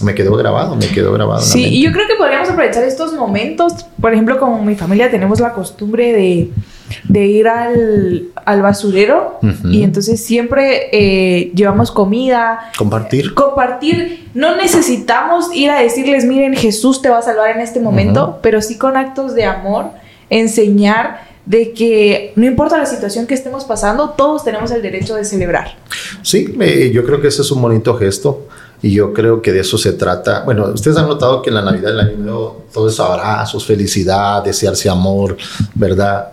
me 0.00 0.14
quedó 0.14 0.34
grabado, 0.34 0.76
me 0.76 0.86
quedó 0.88 1.12
grabado. 1.12 1.42
Sí, 1.42 1.62
y 1.62 1.84
yo 1.84 1.92
creo 1.92 2.06
que 2.08 2.14
podríamos 2.14 2.48
aprovechar 2.48 2.84
estos 2.84 3.12
momentos. 3.12 3.84
Por 4.00 4.14
ejemplo, 4.14 4.38
como 4.38 4.64
mi 4.64 4.74
familia 4.74 5.10
tenemos 5.10 5.40
la 5.40 5.52
costumbre 5.52 6.14
de, 6.14 6.50
de 7.04 7.26
ir 7.26 7.48
al, 7.48 8.28
al 8.44 8.62
basurero 8.62 9.38
y 9.64 9.82
entonces 9.82 10.24
siempre 10.24 10.88
eh, 10.92 11.52
llevamos 11.54 11.90
comida, 11.90 12.70
Compartir. 12.76 13.34
compartir. 13.34 14.28
No 14.34 14.56
necesitamos 14.56 15.54
ir 15.54 15.70
a 15.70 15.80
decirles, 15.80 16.24
miren, 16.24 16.54
Jesús 16.54 17.02
te 17.02 17.08
va 17.08 17.18
a 17.18 17.22
salvar 17.22 17.50
en 17.50 17.60
este 17.60 17.80
momento, 17.80 18.38
pero 18.42 18.60
sí 18.62 18.76
con 18.78 18.96
actos 18.96 19.34
de 19.34 19.44
amor, 19.44 19.86
enseñar 20.28 21.28
de 21.46 21.72
que 21.72 22.32
no 22.36 22.46
importa 22.46 22.78
la 22.78 22.86
situación 22.86 23.26
que 23.26 23.34
estemos 23.34 23.64
pasando, 23.64 24.10
todos 24.10 24.44
tenemos 24.44 24.70
el 24.70 24.82
derecho 24.82 25.14
de 25.16 25.24
celebrar. 25.24 25.76
Sí, 26.22 26.54
eh, 26.60 26.90
yo 26.94 27.04
creo 27.04 27.20
que 27.20 27.28
ese 27.28 27.42
es 27.42 27.50
un 27.50 27.60
bonito 27.62 27.94
gesto. 27.96 28.46
Y 28.82 28.92
yo 28.92 29.12
creo 29.12 29.42
que 29.42 29.52
de 29.52 29.60
eso 29.60 29.76
se 29.76 29.92
trata. 29.92 30.42
Bueno, 30.44 30.68
ustedes 30.72 30.96
han 30.96 31.06
notado 31.06 31.42
que 31.42 31.50
en 31.50 31.56
la 31.56 31.60
Navidad, 31.62 31.90
el 31.92 32.00
año 32.00 32.16
nuevo, 32.16 32.64
todo 32.72 32.88
es 32.88 32.98
abrazos, 32.98 33.66
felicidad, 33.66 34.42
desearse 34.42 34.88
amor, 34.88 35.36
¿verdad? 35.74 36.28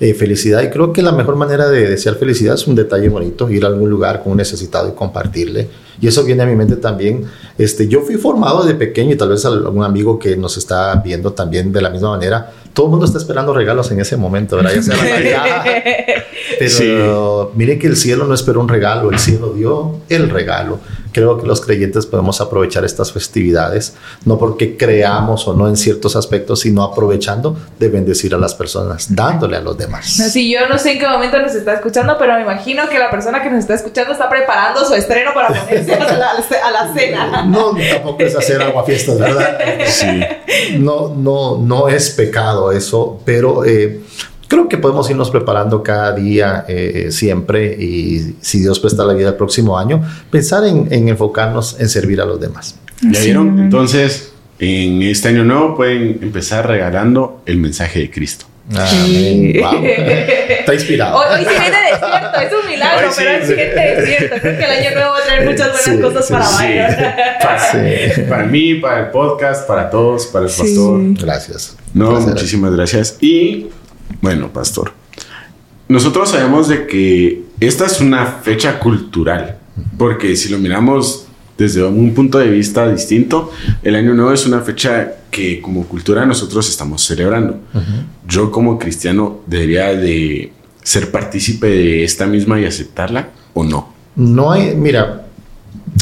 Eh, 0.00 0.14
felicidad. 0.14 0.62
Y 0.62 0.70
creo 0.70 0.92
que 0.92 1.02
la 1.02 1.10
mejor 1.10 1.34
manera 1.34 1.68
de 1.68 1.88
desear 1.88 2.14
felicidad 2.14 2.54
es 2.54 2.68
un 2.68 2.76
detalle 2.76 3.08
bonito, 3.08 3.50
ir 3.50 3.64
a 3.64 3.68
algún 3.68 3.90
lugar 3.90 4.22
con 4.22 4.30
un 4.32 4.38
necesitado 4.38 4.88
y 4.88 4.92
compartirle. 4.92 5.68
Y 6.00 6.06
eso 6.06 6.22
viene 6.22 6.44
a 6.44 6.46
mi 6.46 6.54
mente 6.54 6.76
también. 6.76 7.24
Este, 7.58 7.88
yo 7.88 8.02
fui 8.02 8.14
formado 8.14 8.62
de 8.62 8.74
pequeño 8.74 9.14
y 9.14 9.16
tal 9.16 9.30
vez 9.30 9.44
algún 9.44 9.82
amigo 9.82 10.16
que 10.16 10.36
nos 10.36 10.56
está 10.56 10.94
viendo 11.04 11.32
también 11.32 11.72
de 11.72 11.82
la 11.82 11.90
misma 11.90 12.10
manera. 12.10 12.48
Todo 12.72 12.86
el 12.86 12.90
mundo 12.90 13.06
está 13.06 13.18
esperando 13.18 13.52
regalos 13.52 13.90
en 13.90 14.00
ese 14.00 14.16
momento, 14.16 14.54
¿verdad? 14.54 14.74
Ya 14.76 14.82
sea 14.82 14.96
la 14.96 15.10
Navidad. 15.10 15.64
Pero 16.60 17.52
mire 17.56 17.76
que 17.76 17.88
el 17.88 17.96
cielo 17.96 18.24
no 18.24 18.34
esperó 18.34 18.60
un 18.60 18.68
regalo, 18.68 19.10
el 19.10 19.18
cielo 19.18 19.52
dio 19.52 19.96
el 20.08 20.30
regalo 20.30 20.78
creo 21.18 21.36
que 21.36 21.48
los 21.48 21.60
creyentes 21.60 22.06
podemos 22.06 22.40
aprovechar 22.40 22.84
estas 22.84 23.12
festividades, 23.12 23.94
no 24.24 24.38
porque 24.38 24.76
creamos 24.76 25.48
o 25.48 25.54
no 25.54 25.66
en 25.66 25.76
ciertos 25.76 26.14
aspectos, 26.14 26.60
sino 26.60 26.84
aprovechando 26.84 27.56
de 27.80 27.88
bendecir 27.88 28.36
a 28.36 28.38
las 28.38 28.54
personas, 28.54 29.12
dándole 29.16 29.56
a 29.56 29.60
los 29.60 29.76
demás. 29.76 30.06
Sí, 30.06 30.48
yo 30.48 30.68
no 30.68 30.78
sé 30.78 30.92
en 30.92 31.00
qué 31.00 31.08
momento 31.08 31.40
nos 31.40 31.56
está 31.56 31.74
escuchando, 31.74 32.16
pero 32.20 32.34
me 32.34 32.42
imagino 32.42 32.88
que 32.88 33.00
la 33.00 33.10
persona 33.10 33.42
que 33.42 33.50
nos 33.50 33.58
está 33.60 33.74
escuchando 33.74 34.12
está 34.12 34.28
preparando 34.28 34.84
su 34.84 34.94
estreno 34.94 35.34
para 35.34 35.48
ponerse 35.48 35.92
a 35.94 36.70
la, 36.70 36.94
cena. 36.94 37.44
No, 37.46 37.74
tampoco 37.74 38.22
es 38.22 38.36
hacer 38.36 38.62
aguafiestas, 38.62 39.18
¿verdad? 39.18 39.58
Sí. 39.88 40.20
No, 40.78 41.14
no, 41.16 41.58
no 41.58 41.88
es 41.88 42.10
pecado 42.10 42.70
eso, 42.70 43.20
pero... 43.24 43.64
Eh, 43.64 44.02
creo 44.48 44.68
que 44.68 44.78
podemos 44.78 45.08
irnos 45.10 45.30
preparando 45.30 45.82
cada 45.82 46.12
día, 46.12 46.64
eh, 46.66 47.08
siempre, 47.10 47.76
y 47.78 48.36
si 48.40 48.60
Dios 48.60 48.80
presta 48.80 49.04
la 49.04 49.12
vida 49.12 49.28
el 49.28 49.34
próximo 49.36 49.78
año, 49.78 50.02
pensar 50.30 50.64
en, 50.64 50.88
enfocarnos 51.08 51.78
en 51.78 51.88
servir 51.88 52.20
a 52.20 52.24
los 52.24 52.40
demás. 52.40 52.76
¿Ya 53.02 53.20
vieron? 53.20 53.58
Entonces, 53.60 54.32
en 54.58 55.02
este 55.02 55.28
año 55.28 55.44
nuevo 55.44 55.76
pueden 55.76 56.18
empezar 56.22 56.66
regalando 56.66 57.42
el 57.46 57.58
mensaje 57.58 58.00
de 58.00 58.10
Cristo. 58.10 58.46
Amén. 58.74 59.52
Está 60.48 60.74
inspirado. 60.74 61.16
Hoy, 61.18 61.44
sí 61.44 61.48
viene 61.48 61.76
despierto, 61.90 62.40
es 62.40 62.52
un 62.52 62.70
milagro, 62.70 63.08
pero 63.16 63.30
hoy 63.30 63.46
sí 63.46 63.54
viene 63.54 63.74
despierto. 63.74 64.36
Creo 64.40 64.58
que 64.58 64.64
el 64.64 64.70
año 64.70 64.90
nuevo 64.94 65.12
va 65.12 65.18
a 65.18 65.22
traer 65.22 65.48
muchas 65.48 65.86
buenas 65.86 66.12
cosas 66.12 66.30
para. 66.30 67.38
Para, 67.40 68.28
para, 68.28 68.44
mí, 68.44 68.74
para 68.74 69.00
el 69.00 69.10
podcast, 69.10 69.66
para 69.66 69.88
todos, 69.88 70.26
para 70.26 70.46
el 70.46 70.52
pastor. 70.52 71.00
Gracias. 71.14 71.76
No, 71.94 72.20
muchísimas 72.20 72.72
gracias. 72.74 73.16
Y 73.20 73.68
bueno, 74.20 74.52
pastor, 74.52 74.92
nosotros 75.88 76.30
sabemos 76.30 76.68
de 76.68 76.86
que 76.86 77.44
esta 77.60 77.86
es 77.86 78.00
una 78.00 78.26
fecha 78.26 78.78
cultural, 78.78 79.58
porque 79.96 80.36
si 80.36 80.48
lo 80.48 80.58
miramos 80.58 81.26
desde 81.56 81.82
un 81.82 82.14
punto 82.14 82.38
de 82.38 82.48
vista 82.50 82.88
distinto, 82.88 83.50
el 83.82 83.96
Año 83.96 84.14
Nuevo 84.14 84.32
es 84.32 84.46
una 84.46 84.60
fecha 84.60 85.12
que 85.30 85.60
como 85.60 85.84
cultura 85.86 86.24
nosotros 86.24 86.68
estamos 86.68 87.04
celebrando. 87.04 87.58
Yo 88.26 88.50
como 88.50 88.78
cristiano 88.78 89.40
debería 89.46 89.88
de 89.94 90.52
ser 90.82 91.10
partícipe 91.10 91.66
de 91.66 92.04
esta 92.04 92.26
misma 92.26 92.60
y 92.60 92.64
aceptarla 92.64 93.30
o 93.54 93.64
no. 93.64 93.92
No 94.14 94.52
hay, 94.52 94.74
mira, 94.74 95.27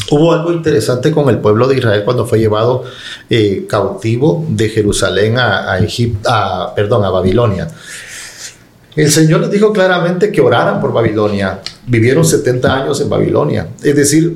Hubo 0.09 0.31
algo 0.31 0.53
interesante 0.53 1.11
con 1.11 1.27
el 1.29 1.39
pueblo 1.39 1.67
de 1.67 1.77
Israel 1.77 2.03
cuando 2.05 2.25
fue 2.25 2.39
llevado 2.39 2.83
eh, 3.29 3.65
cautivo 3.67 4.45
de 4.47 4.69
Jerusalén 4.69 5.37
a, 5.37 5.77
Egipto, 5.79 6.29
perdón, 6.75 7.03
a 7.03 7.09
Babilonia. 7.09 7.67
El 8.95 9.11
Señor 9.11 9.41
les 9.41 9.51
dijo 9.51 9.73
claramente 9.73 10.31
que 10.31 10.41
oraran 10.41 10.79
por 10.79 10.93
Babilonia. 10.93 11.59
Vivieron 11.85 12.25
70 12.25 12.83
años 12.83 12.99
en 13.01 13.09
Babilonia. 13.09 13.67
Es 13.83 13.95
decir, 13.95 14.35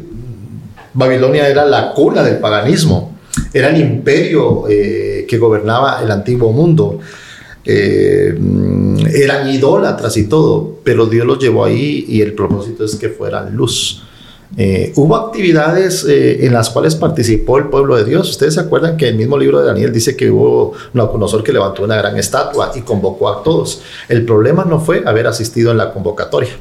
Babilonia 0.94 1.48
era 1.48 1.66
la 1.66 1.94
cuna 1.94 2.22
del 2.22 2.38
paganismo. 2.38 3.18
Era 3.54 3.70
el 3.70 3.82
imperio 3.82 4.66
eh, 4.70 5.26
que 5.28 5.38
gobernaba 5.38 6.02
el 6.04 6.12
antiguo 6.12 6.52
mundo. 6.52 7.00
Eh, 7.64 8.38
eran 9.14 9.50
idólatras 9.50 10.18
y 10.18 10.28
todo, 10.28 10.80
pero 10.84 11.06
Dios 11.06 11.26
los 11.26 11.40
llevó 11.40 11.66
ahí 11.66 12.06
y 12.08 12.22
el 12.22 12.34
propósito 12.34 12.84
es 12.84 12.96
que 12.96 13.10
fueran 13.10 13.56
luz. 13.56 14.04
Eh, 14.58 14.92
hubo 14.98 15.16
actividades 15.16 16.04
eh, 16.04 16.46
en 16.46 16.54
las 16.54 16.70
cuales 16.70 16.96
participó 16.96 17.58
el 17.58 17.70
pueblo 17.70 17.96
de 17.96 18.04
Dios. 18.04 18.30
Ustedes 18.30 18.56
se 18.56 18.60
acuerdan 18.60 18.98
que 18.98 19.08
el 19.08 19.16
mismo 19.16 19.38
libro 19.38 19.62
de 19.62 19.68
Daniel 19.68 19.94
dice 19.94 20.16
que 20.18 20.30
hubo 20.30 20.74
conocedor 20.94 21.44
que 21.44 21.54
levantó 21.54 21.84
una 21.84 21.96
gran 21.96 22.18
estatua 22.18 22.72
y 22.76 22.82
convocó 22.82 23.30
a 23.30 23.44
todos. 23.44 23.82
El 24.10 24.26
problema 24.26 24.66
no 24.66 24.80
fue 24.80 25.04
haber 25.06 25.28
asistido 25.28 25.72
en 25.72 25.78
la 25.78 25.94
convocatoria, 25.94 26.52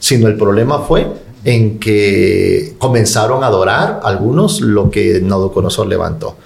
sino 0.00 0.26
el 0.26 0.36
problema 0.36 0.80
fue 0.80 1.06
en 1.44 1.78
que 1.78 2.74
comenzaron 2.78 3.44
a 3.44 3.46
adorar 3.46 4.00
algunos 4.02 4.60
lo 4.60 4.90
que 4.90 5.20
Nabucodonosor 5.20 5.86
levantó. 5.86 6.36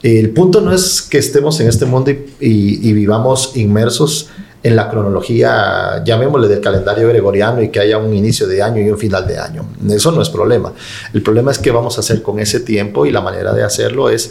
El 0.00 0.30
punto 0.30 0.60
no 0.60 0.72
es 0.72 1.02
que 1.02 1.18
estemos 1.18 1.58
en 1.58 1.66
este 1.66 1.84
mundo 1.84 2.12
y 2.38 2.92
vivamos 2.92 3.56
inmersos 3.56 4.28
en 4.68 4.76
la 4.76 4.88
cronología, 4.88 6.02
llamémosle 6.04 6.46
del 6.46 6.60
calendario 6.60 7.08
gregoriano 7.08 7.62
y 7.62 7.70
que 7.70 7.80
haya 7.80 7.98
un 7.98 8.14
inicio 8.14 8.46
de 8.46 8.62
año 8.62 8.82
y 8.82 8.90
un 8.90 8.98
final 8.98 9.26
de 9.26 9.38
año. 9.38 9.64
Eso 9.88 10.12
no 10.12 10.20
es 10.20 10.28
problema. 10.28 10.72
El 11.12 11.22
problema 11.22 11.50
es 11.50 11.58
qué 11.58 11.70
vamos 11.70 11.96
a 11.96 12.00
hacer 12.00 12.22
con 12.22 12.38
ese 12.38 12.60
tiempo 12.60 13.06
y 13.06 13.10
la 13.10 13.22
manera 13.22 13.52
de 13.54 13.64
hacerlo 13.64 14.10
es, 14.10 14.30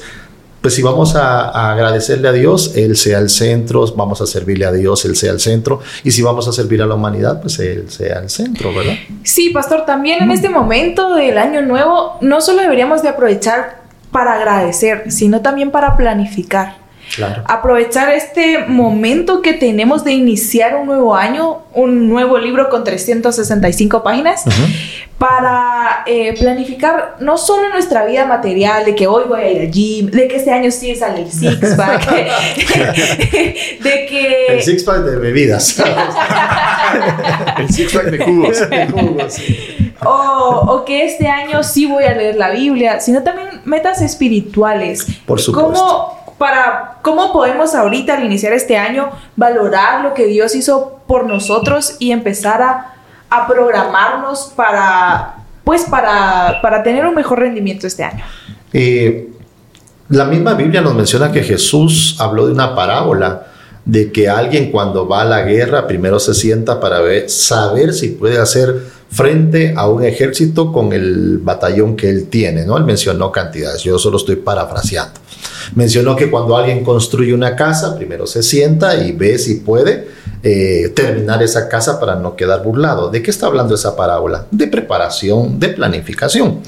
pues 0.62 0.76
si 0.76 0.84
vamos 0.84 1.15
a, 1.15 1.71
agradecerle 1.71 2.28
a 2.28 2.32
Dios, 2.32 2.73
Él 2.76 2.95
sea 2.97 3.17
el 3.19 3.30
centro, 3.30 3.86
vamos 3.95 4.21
a 4.21 4.28
servirle 4.28 4.65
a 4.65 4.71
Dios, 4.71 5.06
Él 5.06 5.15
sea 5.15 5.32
el 5.32 5.39
centro, 5.39 5.80
y 6.04 6.12
si 6.12 6.21
vamos 6.21 6.47
a 6.47 6.52
servir 6.52 6.82
a 6.82 6.86
la 6.86 6.95
humanidad, 6.95 7.41
pues 7.41 7.58
Él 7.60 7.89
sea 7.89 8.19
el 8.19 8.30
centro, 8.30 8.73
¿verdad? 8.73 8.93
Sí, 9.23 9.50
pastor, 9.50 9.86
también 9.86 10.21
en 10.21 10.32
este 10.32 10.50
momento 10.50 11.15
del 11.15 11.38
año 11.38 11.62
nuevo, 11.62 12.17
no 12.21 12.41
solo 12.41 12.62
deberíamos 12.62 13.02
de 13.02 13.10
aprovechar 13.10 13.82
para 14.12 14.34
agradecer, 14.34 15.12
sino 15.12 15.41
también 15.41 15.71
para 15.71 15.97
planificar. 15.97 16.87
Aprovechar 17.46 18.10
este 18.12 18.60
momento 18.67 19.41
que 19.41 19.54
tenemos 19.54 20.04
de 20.04 20.12
iniciar 20.12 20.76
un 20.76 20.88
nuevo 20.88 21.15
año, 21.15 21.63
un 21.74 22.10
nuevo 22.10 22.38
libro 22.38 22.70
con 22.70 22.84
365 22.84 24.04
páginas, 24.04 24.43
para 25.17 26.04
eh, 26.06 26.36
planificar 26.38 27.15
no 27.20 27.38
solo 27.38 27.70
nuestra 27.70 28.06
vida 28.06 28.26
material, 28.26 28.86
de 28.86 28.93
que 28.93 29.08
hoy 29.08 29.24
voy 29.28 29.41
a 29.41 29.52
ir 29.52 29.62
al 29.62 29.72
gym, 29.72 30.12
de 30.12 30.28
que 30.28 30.36
este 30.36 30.52
año 30.52 30.70
sí 30.70 30.96
sale 30.96 31.24
el 31.24 31.32
six-pack, 31.32 32.12
de 33.82 34.06
que... 34.06 34.46
El 34.50 34.62
six-pack 34.62 35.00
de 35.00 35.15
bebidas. 35.17 35.80
el 37.58 37.70
six-pack 37.70 38.06
de 38.12 38.20
jugos. 38.20 38.58
o, 40.06 40.65
o, 40.67 40.86
que 40.86 41.06
este 41.06 41.28
año 41.28 41.63
sí 41.63 41.88
voy 41.88 42.04
a 42.04 42.13
leer 42.13 42.36
la 42.36 42.52
Biblia, 42.52 43.00
sino 43.00 43.24
también 43.24 43.62
metas 43.65 44.02
espirituales. 44.02 45.08
Por 45.26 45.41
supuesto. 45.41 45.74
¿Cómo, 45.74 46.16
para 46.38 47.00
cómo 47.02 47.34
podemos 47.34 47.73
ahorita 47.73 48.17
al 48.17 48.23
iniciar 48.23 48.54
este 48.54 48.78
año 48.78 49.10
valorar 49.36 50.04
lo 50.04 50.13
que 50.13 50.28
Dios 50.28 50.56
hizo 50.56 51.00
por 51.08 51.26
nosotros 51.26 51.95
y 52.00 52.12
empezar 52.12 52.62
a, 52.62 52.93
programarnos 53.47 54.54
para 54.56 55.36
pues 55.63 55.84
para, 55.84 56.62
para, 56.62 56.82
tener 56.82 57.06
un 57.06 57.13
mejor 57.13 57.39
rendimiento 57.39 57.86
este 57.86 58.06
año. 58.06 58.23
Eh, 58.71 59.30
la 60.10 60.23
misma 60.23 60.54
Biblia 60.54 60.80
nos 60.80 60.95
menciona 60.95 61.30
que 61.30 61.43
Jesús 61.43 62.15
habló 62.19 62.45
de 62.45 62.54
una 62.54 62.73
parábola 62.73 63.47
de 63.84 64.12
que 64.12 64.30
alguien 64.30 64.71
cuando 64.71 65.08
va 65.08 65.21
a 65.21 65.26
la 65.26 65.41
guerra 65.41 65.88
primero 65.88 66.19
se 66.19 66.34
sienta 66.34 66.80
para 66.80 67.02
ver, 67.02 67.30
saber 67.30 67.93
si 67.93 68.10
puede 68.10 68.38
hacer 68.38 68.82
frente 69.10 69.74
a 69.76 69.88
un 69.88 70.04
ejército 70.04 70.72
con 70.72 70.93
el 70.93 71.39
batallón 71.39 71.96
que 71.96 72.10
él 72.10 72.28
tiene, 72.28 72.65
¿no? 72.65 72.78
Él 72.78 72.84
mencionó 72.84 73.32
cantidades, 73.32 73.84
yo 73.84 73.98
solo 73.98 74.17
estoy 74.17 74.38
parafraseando. 74.38 75.20
Mencionó 75.76 76.15
que 76.15 76.30
cuando 76.30 76.56
alguien 76.56 76.84
construye 76.84 77.34
una 77.34 77.56
casa, 77.56 77.96
primero 77.96 78.26
se 78.26 78.43
sienta 78.43 78.96
y 79.04 79.12
ve 79.12 79.38
si 79.38 79.56
puede 79.56 80.16
eh, 80.43 80.91
terminar 80.95 81.41
esa 81.41 81.67
casa 81.67 82.00
para 82.00 82.15
no 82.15 82.36
quedar 82.36 82.63
burlado. 82.63 83.10
¿De 83.10 83.23
qué 83.23 83.32
está 83.32 83.47
hablando 83.47 83.73
esa 83.73 83.95
parábola? 83.95 84.45
De 84.52 84.67
preparación, 84.67 85.60
de 85.60 85.69
planificación. 85.69 86.60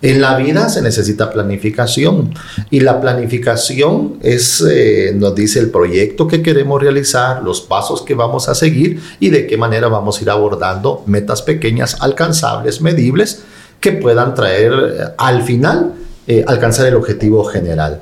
En 0.00 0.22
la 0.22 0.36
vida 0.36 0.70
se 0.70 0.80
necesita 0.80 1.30
planificación 1.30 2.32
y 2.70 2.80
la 2.80 2.98
planificación 3.00 4.18
es, 4.22 4.64
eh, 4.66 5.12
nos 5.14 5.34
dice 5.34 5.58
el 5.58 5.70
proyecto 5.70 6.26
que 6.26 6.42
queremos 6.42 6.80
realizar, 6.80 7.42
los 7.42 7.60
pasos 7.60 8.02
que 8.02 8.14
vamos 8.14 8.48
a 8.48 8.54
seguir 8.54 9.00
y 9.20 9.28
de 9.28 9.46
qué 9.46 9.58
manera 9.58 9.88
vamos 9.88 10.18
a 10.18 10.22
ir 10.22 10.30
abordando 10.30 11.02
metas 11.06 11.42
pequeñas, 11.42 11.98
alcanzables, 12.00 12.80
medibles, 12.80 13.42
que 13.80 13.92
puedan 13.92 14.34
traer 14.34 14.72
eh, 14.72 15.04
al 15.18 15.42
final 15.42 15.92
alcanzar 16.46 16.86
el 16.86 16.94
objetivo 16.94 17.42
general. 17.44 18.00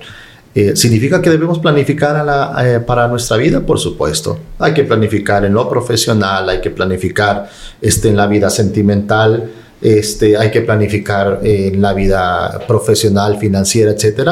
Eh, 0.55 0.75
¿Significa 0.75 1.21
que 1.21 1.31
debemos 1.31 1.59
planificar 1.59 2.27
eh, 2.65 2.81
para 2.81 3.07
nuestra 3.07 3.37
vida? 3.37 3.61
Por 3.61 3.79
supuesto. 3.79 4.39
Hay 4.59 4.75
que 4.75 4.85
planificar 4.85 5.45
en 5.45 5.55
lo 5.55 5.69
profesional, 5.69 6.49
hay 6.49 6.61
que 6.61 6.71
planificar 6.71 7.49
este, 7.81 8.09
en 8.09 8.17
la 8.17 8.27
vida 8.27 8.51
sentimental, 8.51 9.51
este, 9.81 10.37
hay 10.37 10.51
que 10.51 10.63
planificar 10.63 11.41
en 11.43 11.81
la 11.81 11.93
vida 11.93 12.61
profesional, 12.67 13.39
financiera, 13.39 13.93
etc. 13.93 14.31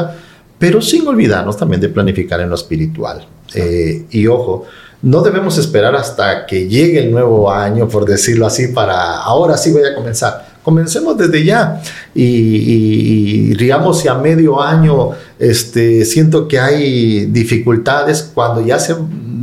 Pero 0.58 0.80
sin 0.80 1.06
olvidarnos 1.06 1.56
también 1.56 1.80
de 1.80 1.90
planificar 1.90 2.40
en 2.40 2.48
lo 2.48 2.54
espiritual. 2.54 3.26
Eh, 3.54 4.06
y 4.10 4.26
ojo, 4.26 4.64
no 5.02 5.22
debemos 5.22 5.58
esperar 5.58 5.94
hasta 5.94 6.46
que 6.46 6.66
llegue 6.66 6.98
el 6.98 7.12
nuevo 7.12 7.52
año, 7.52 7.88
por 7.88 8.04
decirlo 8.06 8.46
así, 8.46 8.68
para 8.68 9.18
ahora 9.18 9.56
sí 9.56 9.70
voy 9.70 9.84
a 9.84 9.94
comenzar 9.94 10.45
Comencemos 10.66 11.16
desde 11.16 11.44
ya 11.44 11.80
y, 12.12 12.24
y, 12.24 13.50
y 13.52 13.54
digamos 13.54 14.00
si 14.00 14.08
a 14.08 14.14
medio 14.14 14.60
año 14.60 15.12
este, 15.38 16.04
siento 16.04 16.48
que 16.48 16.58
hay 16.58 17.26
dificultades, 17.26 18.32
cuando 18.34 18.66
ya 18.66 18.76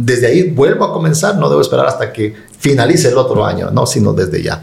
desde 0.04 0.28
ahí 0.28 0.50
vuelvo 0.50 0.84
a 0.84 0.92
comenzar, 0.92 1.38
no 1.38 1.48
debo 1.48 1.62
esperar 1.62 1.86
hasta 1.86 2.12
que 2.12 2.36
finalice 2.60 3.08
el 3.08 3.18
otro 3.18 3.46
año, 3.46 3.72
no, 3.72 3.86
sino 3.86 4.12
desde 4.12 4.44
ya. 4.44 4.62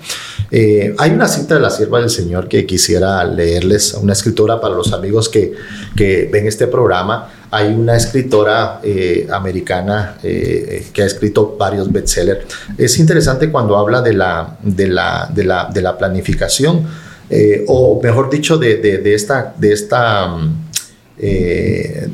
Eh, 0.51 0.94
hay 0.99 1.12
una 1.12 1.29
cita 1.29 1.55
de 1.55 1.61
la 1.61 1.70
sierva 1.70 1.99
del 1.99 2.11
Señor 2.11 2.46
que 2.46 2.66
quisiera 2.66 3.25
leerles, 3.25 3.94
una 3.94 4.12
escritora 4.12 4.61
para 4.61 4.75
los 4.75 4.92
amigos 4.92 5.31
que, 5.31 5.55
que 5.96 6.29
ven 6.31 6.46
este 6.46 6.66
programa. 6.66 7.31
Hay 7.51 7.73
una 7.73 7.97
escritora 7.97 8.81
eh, 8.83 9.27
americana 9.31 10.17
eh, 10.23 10.87
que 10.93 11.03
ha 11.03 11.07
escrito 11.07 11.57
varios 11.59 11.91
bestsellers. 11.91 12.47
Es 12.79 12.99
interesante 12.99 13.51
cuando 13.51 13.77
habla 13.77 14.03
de 14.03 14.13
la, 14.13 15.97
planificación, 15.99 16.87
eh, 17.29 17.65
o 17.67 18.01
mejor 18.03 18.31
dicho, 18.31 18.57
de, 18.59 19.03
esta... 19.15 19.55
Eh, 21.23 22.09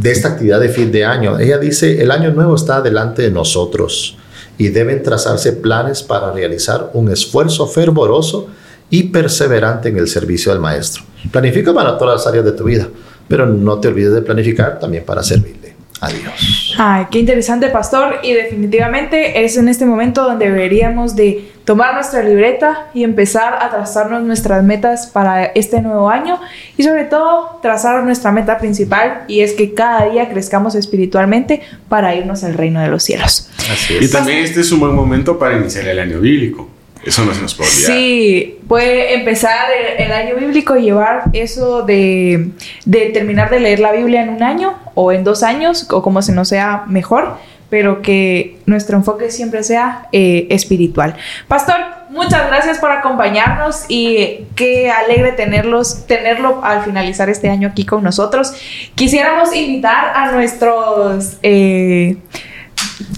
de 0.00 0.10
esta 0.10 0.28
actividad 0.28 0.60
de 0.60 0.68
fin 0.68 0.90
de 0.90 1.04
año. 1.04 1.38
Ella 1.38 1.58
dice, 1.58 2.02
el 2.02 2.10
año 2.10 2.30
nuevo 2.30 2.54
está 2.54 2.80
delante 2.80 3.22
de 3.22 3.30
nosotros 3.30 4.16
y 4.56 4.68
deben 4.68 5.02
trazarse 5.02 5.52
planes 5.52 6.02
para 6.02 6.32
realizar 6.32 6.90
un 6.94 7.10
esfuerzo 7.10 7.66
fervoroso 7.66 8.48
y 8.90 9.04
perseverante 9.04 9.88
en 9.88 9.98
el 9.98 10.08
servicio 10.08 10.52
del 10.52 10.60
Maestro. 10.60 11.02
Planifica 11.30 11.74
para 11.74 11.98
todas 11.98 12.20
las 12.20 12.26
áreas 12.26 12.44
de 12.44 12.52
tu 12.52 12.64
vida, 12.64 12.88
pero 13.28 13.46
no 13.46 13.78
te 13.80 13.88
olvides 13.88 14.12
de 14.12 14.22
planificar 14.22 14.78
también 14.78 15.04
para 15.04 15.22
servirle 15.22 15.62
a 16.02 16.08
Dios. 16.08 16.74
Ay, 16.78 17.06
qué 17.10 17.20
interesante, 17.20 17.68
pastor. 17.68 18.16
Y 18.24 18.32
definitivamente 18.32 19.44
es 19.44 19.56
en 19.56 19.68
este 19.68 19.86
momento 19.86 20.24
donde 20.24 20.46
deberíamos 20.50 21.14
de 21.14 21.52
tomar 21.64 21.94
nuestra 21.94 22.24
libreta 22.24 22.88
y 22.92 23.04
empezar 23.04 23.54
a 23.60 23.70
trazarnos 23.70 24.24
nuestras 24.24 24.64
metas 24.64 25.06
para 25.06 25.44
este 25.44 25.80
nuevo 25.80 26.10
año 26.10 26.40
y 26.76 26.82
sobre 26.82 27.04
todo 27.04 27.60
trazar 27.62 28.02
nuestra 28.02 28.32
meta 28.32 28.58
principal 28.58 29.22
y 29.28 29.40
es 29.40 29.52
que 29.52 29.74
cada 29.74 30.10
día 30.10 30.28
crezcamos 30.28 30.74
espiritualmente 30.74 31.62
para 31.88 32.16
irnos 32.16 32.42
al 32.42 32.54
reino 32.54 32.80
de 32.80 32.88
los 32.88 33.04
cielos. 33.04 33.48
Así 33.70 33.96
es. 33.96 34.02
Y 34.02 34.10
también 34.10 34.38
este 34.38 34.60
es 34.60 34.72
un 34.72 34.80
buen 34.80 34.94
momento 34.94 35.38
para 35.38 35.56
iniciar 35.56 35.86
el 35.86 36.00
año 36.00 36.18
bíblico. 36.18 36.68
Eso 37.04 37.24
no 37.24 37.34
se 37.34 37.42
nos 37.42 37.54
puede 37.54 37.70
olvidar. 37.70 37.92
Sí, 37.92 38.58
puede 38.68 39.14
empezar 39.14 39.66
el, 39.98 40.12
año 40.12 40.36
bíblico 40.36 40.76
y 40.76 40.82
llevar 40.82 41.24
eso 41.32 41.82
de, 41.82 42.50
de, 42.84 43.10
terminar 43.10 43.50
de 43.50 43.60
leer 43.60 43.80
la 43.80 43.92
Biblia 43.92 44.22
en 44.22 44.28
un 44.30 44.42
año 44.42 44.74
o 44.94 45.10
en 45.12 45.24
dos 45.24 45.42
años, 45.42 45.88
o 45.90 46.02
como 46.02 46.22
se 46.22 46.32
nos 46.32 46.48
sea 46.48 46.84
mejor, 46.86 47.36
pero 47.72 48.02
que 48.02 48.58
nuestro 48.66 48.98
enfoque 48.98 49.30
siempre 49.30 49.62
sea 49.62 50.06
eh, 50.12 50.46
espiritual. 50.50 51.16
Pastor, 51.48 51.76
muchas 52.10 52.46
gracias 52.48 52.78
por 52.78 52.90
acompañarnos 52.90 53.86
y 53.88 54.44
qué 54.54 54.90
alegre 54.90 55.32
tenerlos, 55.32 56.06
tenerlo 56.06 56.60
al 56.62 56.84
finalizar 56.84 57.30
este 57.30 57.48
año 57.48 57.68
aquí 57.68 57.86
con 57.86 58.04
nosotros. 58.04 58.52
Quisiéramos 58.94 59.56
invitar 59.56 60.12
a 60.14 60.32
nuestros... 60.32 61.38
Eh, 61.42 62.18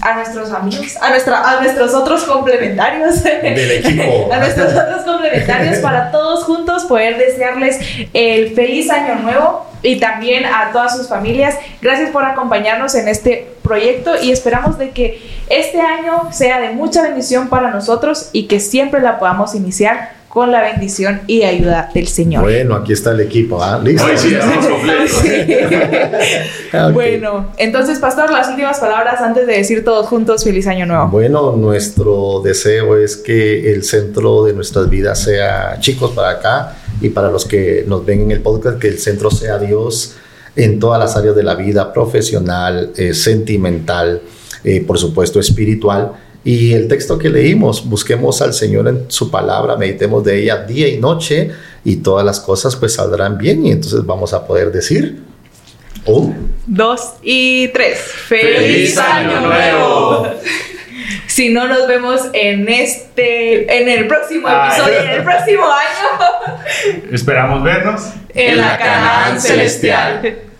a 0.01 0.15
nuestros 0.15 0.51
amigos, 0.51 0.97
a, 1.01 1.09
nuestra, 1.09 1.49
a 1.49 1.61
nuestros 1.61 1.93
otros 1.93 2.23
complementarios 2.23 3.23
del 3.23 3.71
equipo, 3.71 4.29
a 4.33 4.37
nuestros 4.37 4.73
otros 4.73 5.03
complementarios 5.03 5.79
para 5.79 6.11
todos 6.11 6.43
juntos 6.43 6.85
poder 6.85 7.17
desearles 7.17 7.79
el 8.13 8.55
feliz 8.55 8.89
año 8.89 9.15
nuevo 9.15 9.65
y 9.81 9.99
también 9.99 10.45
a 10.45 10.71
todas 10.71 10.97
sus 10.97 11.07
familias. 11.07 11.55
Gracias 11.81 12.09
por 12.09 12.25
acompañarnos 12.25 12.95
en 12.95 13.07
este 13.07 13.47
proyecto 13.61 14.13
y 14.21 14.31
esperamos 14.31 14.77
de 14.77 14.91
que 14.91 15.21
este 15.49 15.79
año 15.79 16.29
sea 16.31 16.59
de 16.59 16.71
mucha 16.71 17.03
bendición 17.03 17.49
para 17.49 17.71
nosotros 17.71 18.29
y 18.31 18.47
que 18.47 18.59
siempre 18.59 19.01
la 19.01 19.19
podamos 19.19 19.55
iniciar 19.55 20.13
con 20.35 20.51
la 20.51 20.61
bendición 20.61 21.21
y 21.27 21.43
ayuda 21.43 21.89
del 21.93 22.09
Señor. 22.09 22.43
Bueno, 22.43 22.75
aquí 22.75 22.91
está 22.91 23.11
el 23.11 23.21
equipo, 23.21 23.63
¿ah? 23.63 23.79
¿Listo? 23.81 24.05
Hoy 24.05 24.17
sí, 24.17 24.33
estamos 24.33 24.65
completos. 24.69 25.11
Sí. 25.21 25.29
okay. 26.77 26.91
Bueno, 26.91 27.53
entonces, 27.55 27.99
Pastor, 27.99 28.29
las 28.29 28.49
últimas 28.49 28.77
palabras 28.77 29.21
antes 29.21 29.47
de 29.47 29.53
decir 29.53 29.85
todos 29.85 30.07
juntos 30.07 30.43
feliz 30.43 30.67
año 30.67 30.85
nuevo. 30.85 31.07
Bueno, 31.07 31.55
nuestro 31.55 32.41
deseo 32.43 32.97
es 32.97 33.15
que 33.15 33.71
el 33.71 33.85
centro 33.85 34.43
de 34.43 34.51
nuestras 34.51 34.89
vidas 34.89 35.23
sea, 35.23 35.77
chicos, 35.79 36.11
para 36.11 36.31
acá 36.31 36.75
y 36.99 37.07
para 37.07 37.31
los 37.31 37.45
que 37.45 37.85
nos 37.87 38.05
ven 38.05 38.23
en 38.23 38.31
el 38.31 38.41
podcast, 38.41 38.77
que 38.77 38.89
el 38.89 38.99
centro 38.99 39.31
sea 39.31 39.57
Dios 39.57 40.17
en 40.57 40.81
todas 40.81 40.99
las 40.99 41.15
áreas 41.15 41.37
de 41.37 41.43
la 41.43 41.55
vida, 41.55 41.93
profesional, 41.93 42.91
eh, 42.97 43.13
sentimental, 43.13 44.21
eh, 44.65 44.83
por 44.85 44.99
supuesto, 44.99 45.39
espiritual 45.39 46.11
y 46.45 46.73
el 46.73 46.87
texto 46.87 47.17
que 47.17 47.27
leímos, 47.27 47.89
busquemos 47.89 48.39
al 48.43 48.53
Señor 48.53 48.87
en 48.87 49.05
su 49.09 49.31
palabra, 49.31 49.75
meditemos 49.77 50.23
de 50.23 50.43
ella 50.43 50.57
día 50.57 50.87
y 50.87 50.97
noche 50.97 51.49
y 51.83 51.97
todas 51.97 52.23
las 52.23 52.39
cosas 52.39 52.75
pues 52.75 52.93
saldrán 52.93 53.39
bien 53.39 53.65
y 53.65 53.71
entonces 53.71 54.05
vamos 54.05 54.31
a 54.31 54.45
poder 54.45 54.71
decir, 54.71 55.23
un, 56.05 56.51
dos 56.67 57.13
y 57.23 57.69
tres. 57.69 57.97
¡Feliz, 57.97 58.59
¡Feliz 58.59 58.97
año 58.99 59.41
nuevo! 59.41 60.27
si 61.27 61.49
no 61.49 61.67
nos 61.67 61.87
vemos 61.87 62.21
en 62.33 62.69
este, 62.69 63.81
en 63.81 63.89
el 63.89 64.07
próximo 64.07 64.47
episodio, 64.47 64.99
Ay. 64.99 65.05
en 65.07 65.11
el 65.13 65.23
próximo 65.23 65.63
año. 65.63 67.07
Esperamos 67.11 67.63
vernos 67.63 68.01
en, 68.35 68.51
en 68.51 68.57
la 68.59 68.77
Canaán 68.77 69.41
celestial. 69.41 70.21
celestial. 70.21 70.54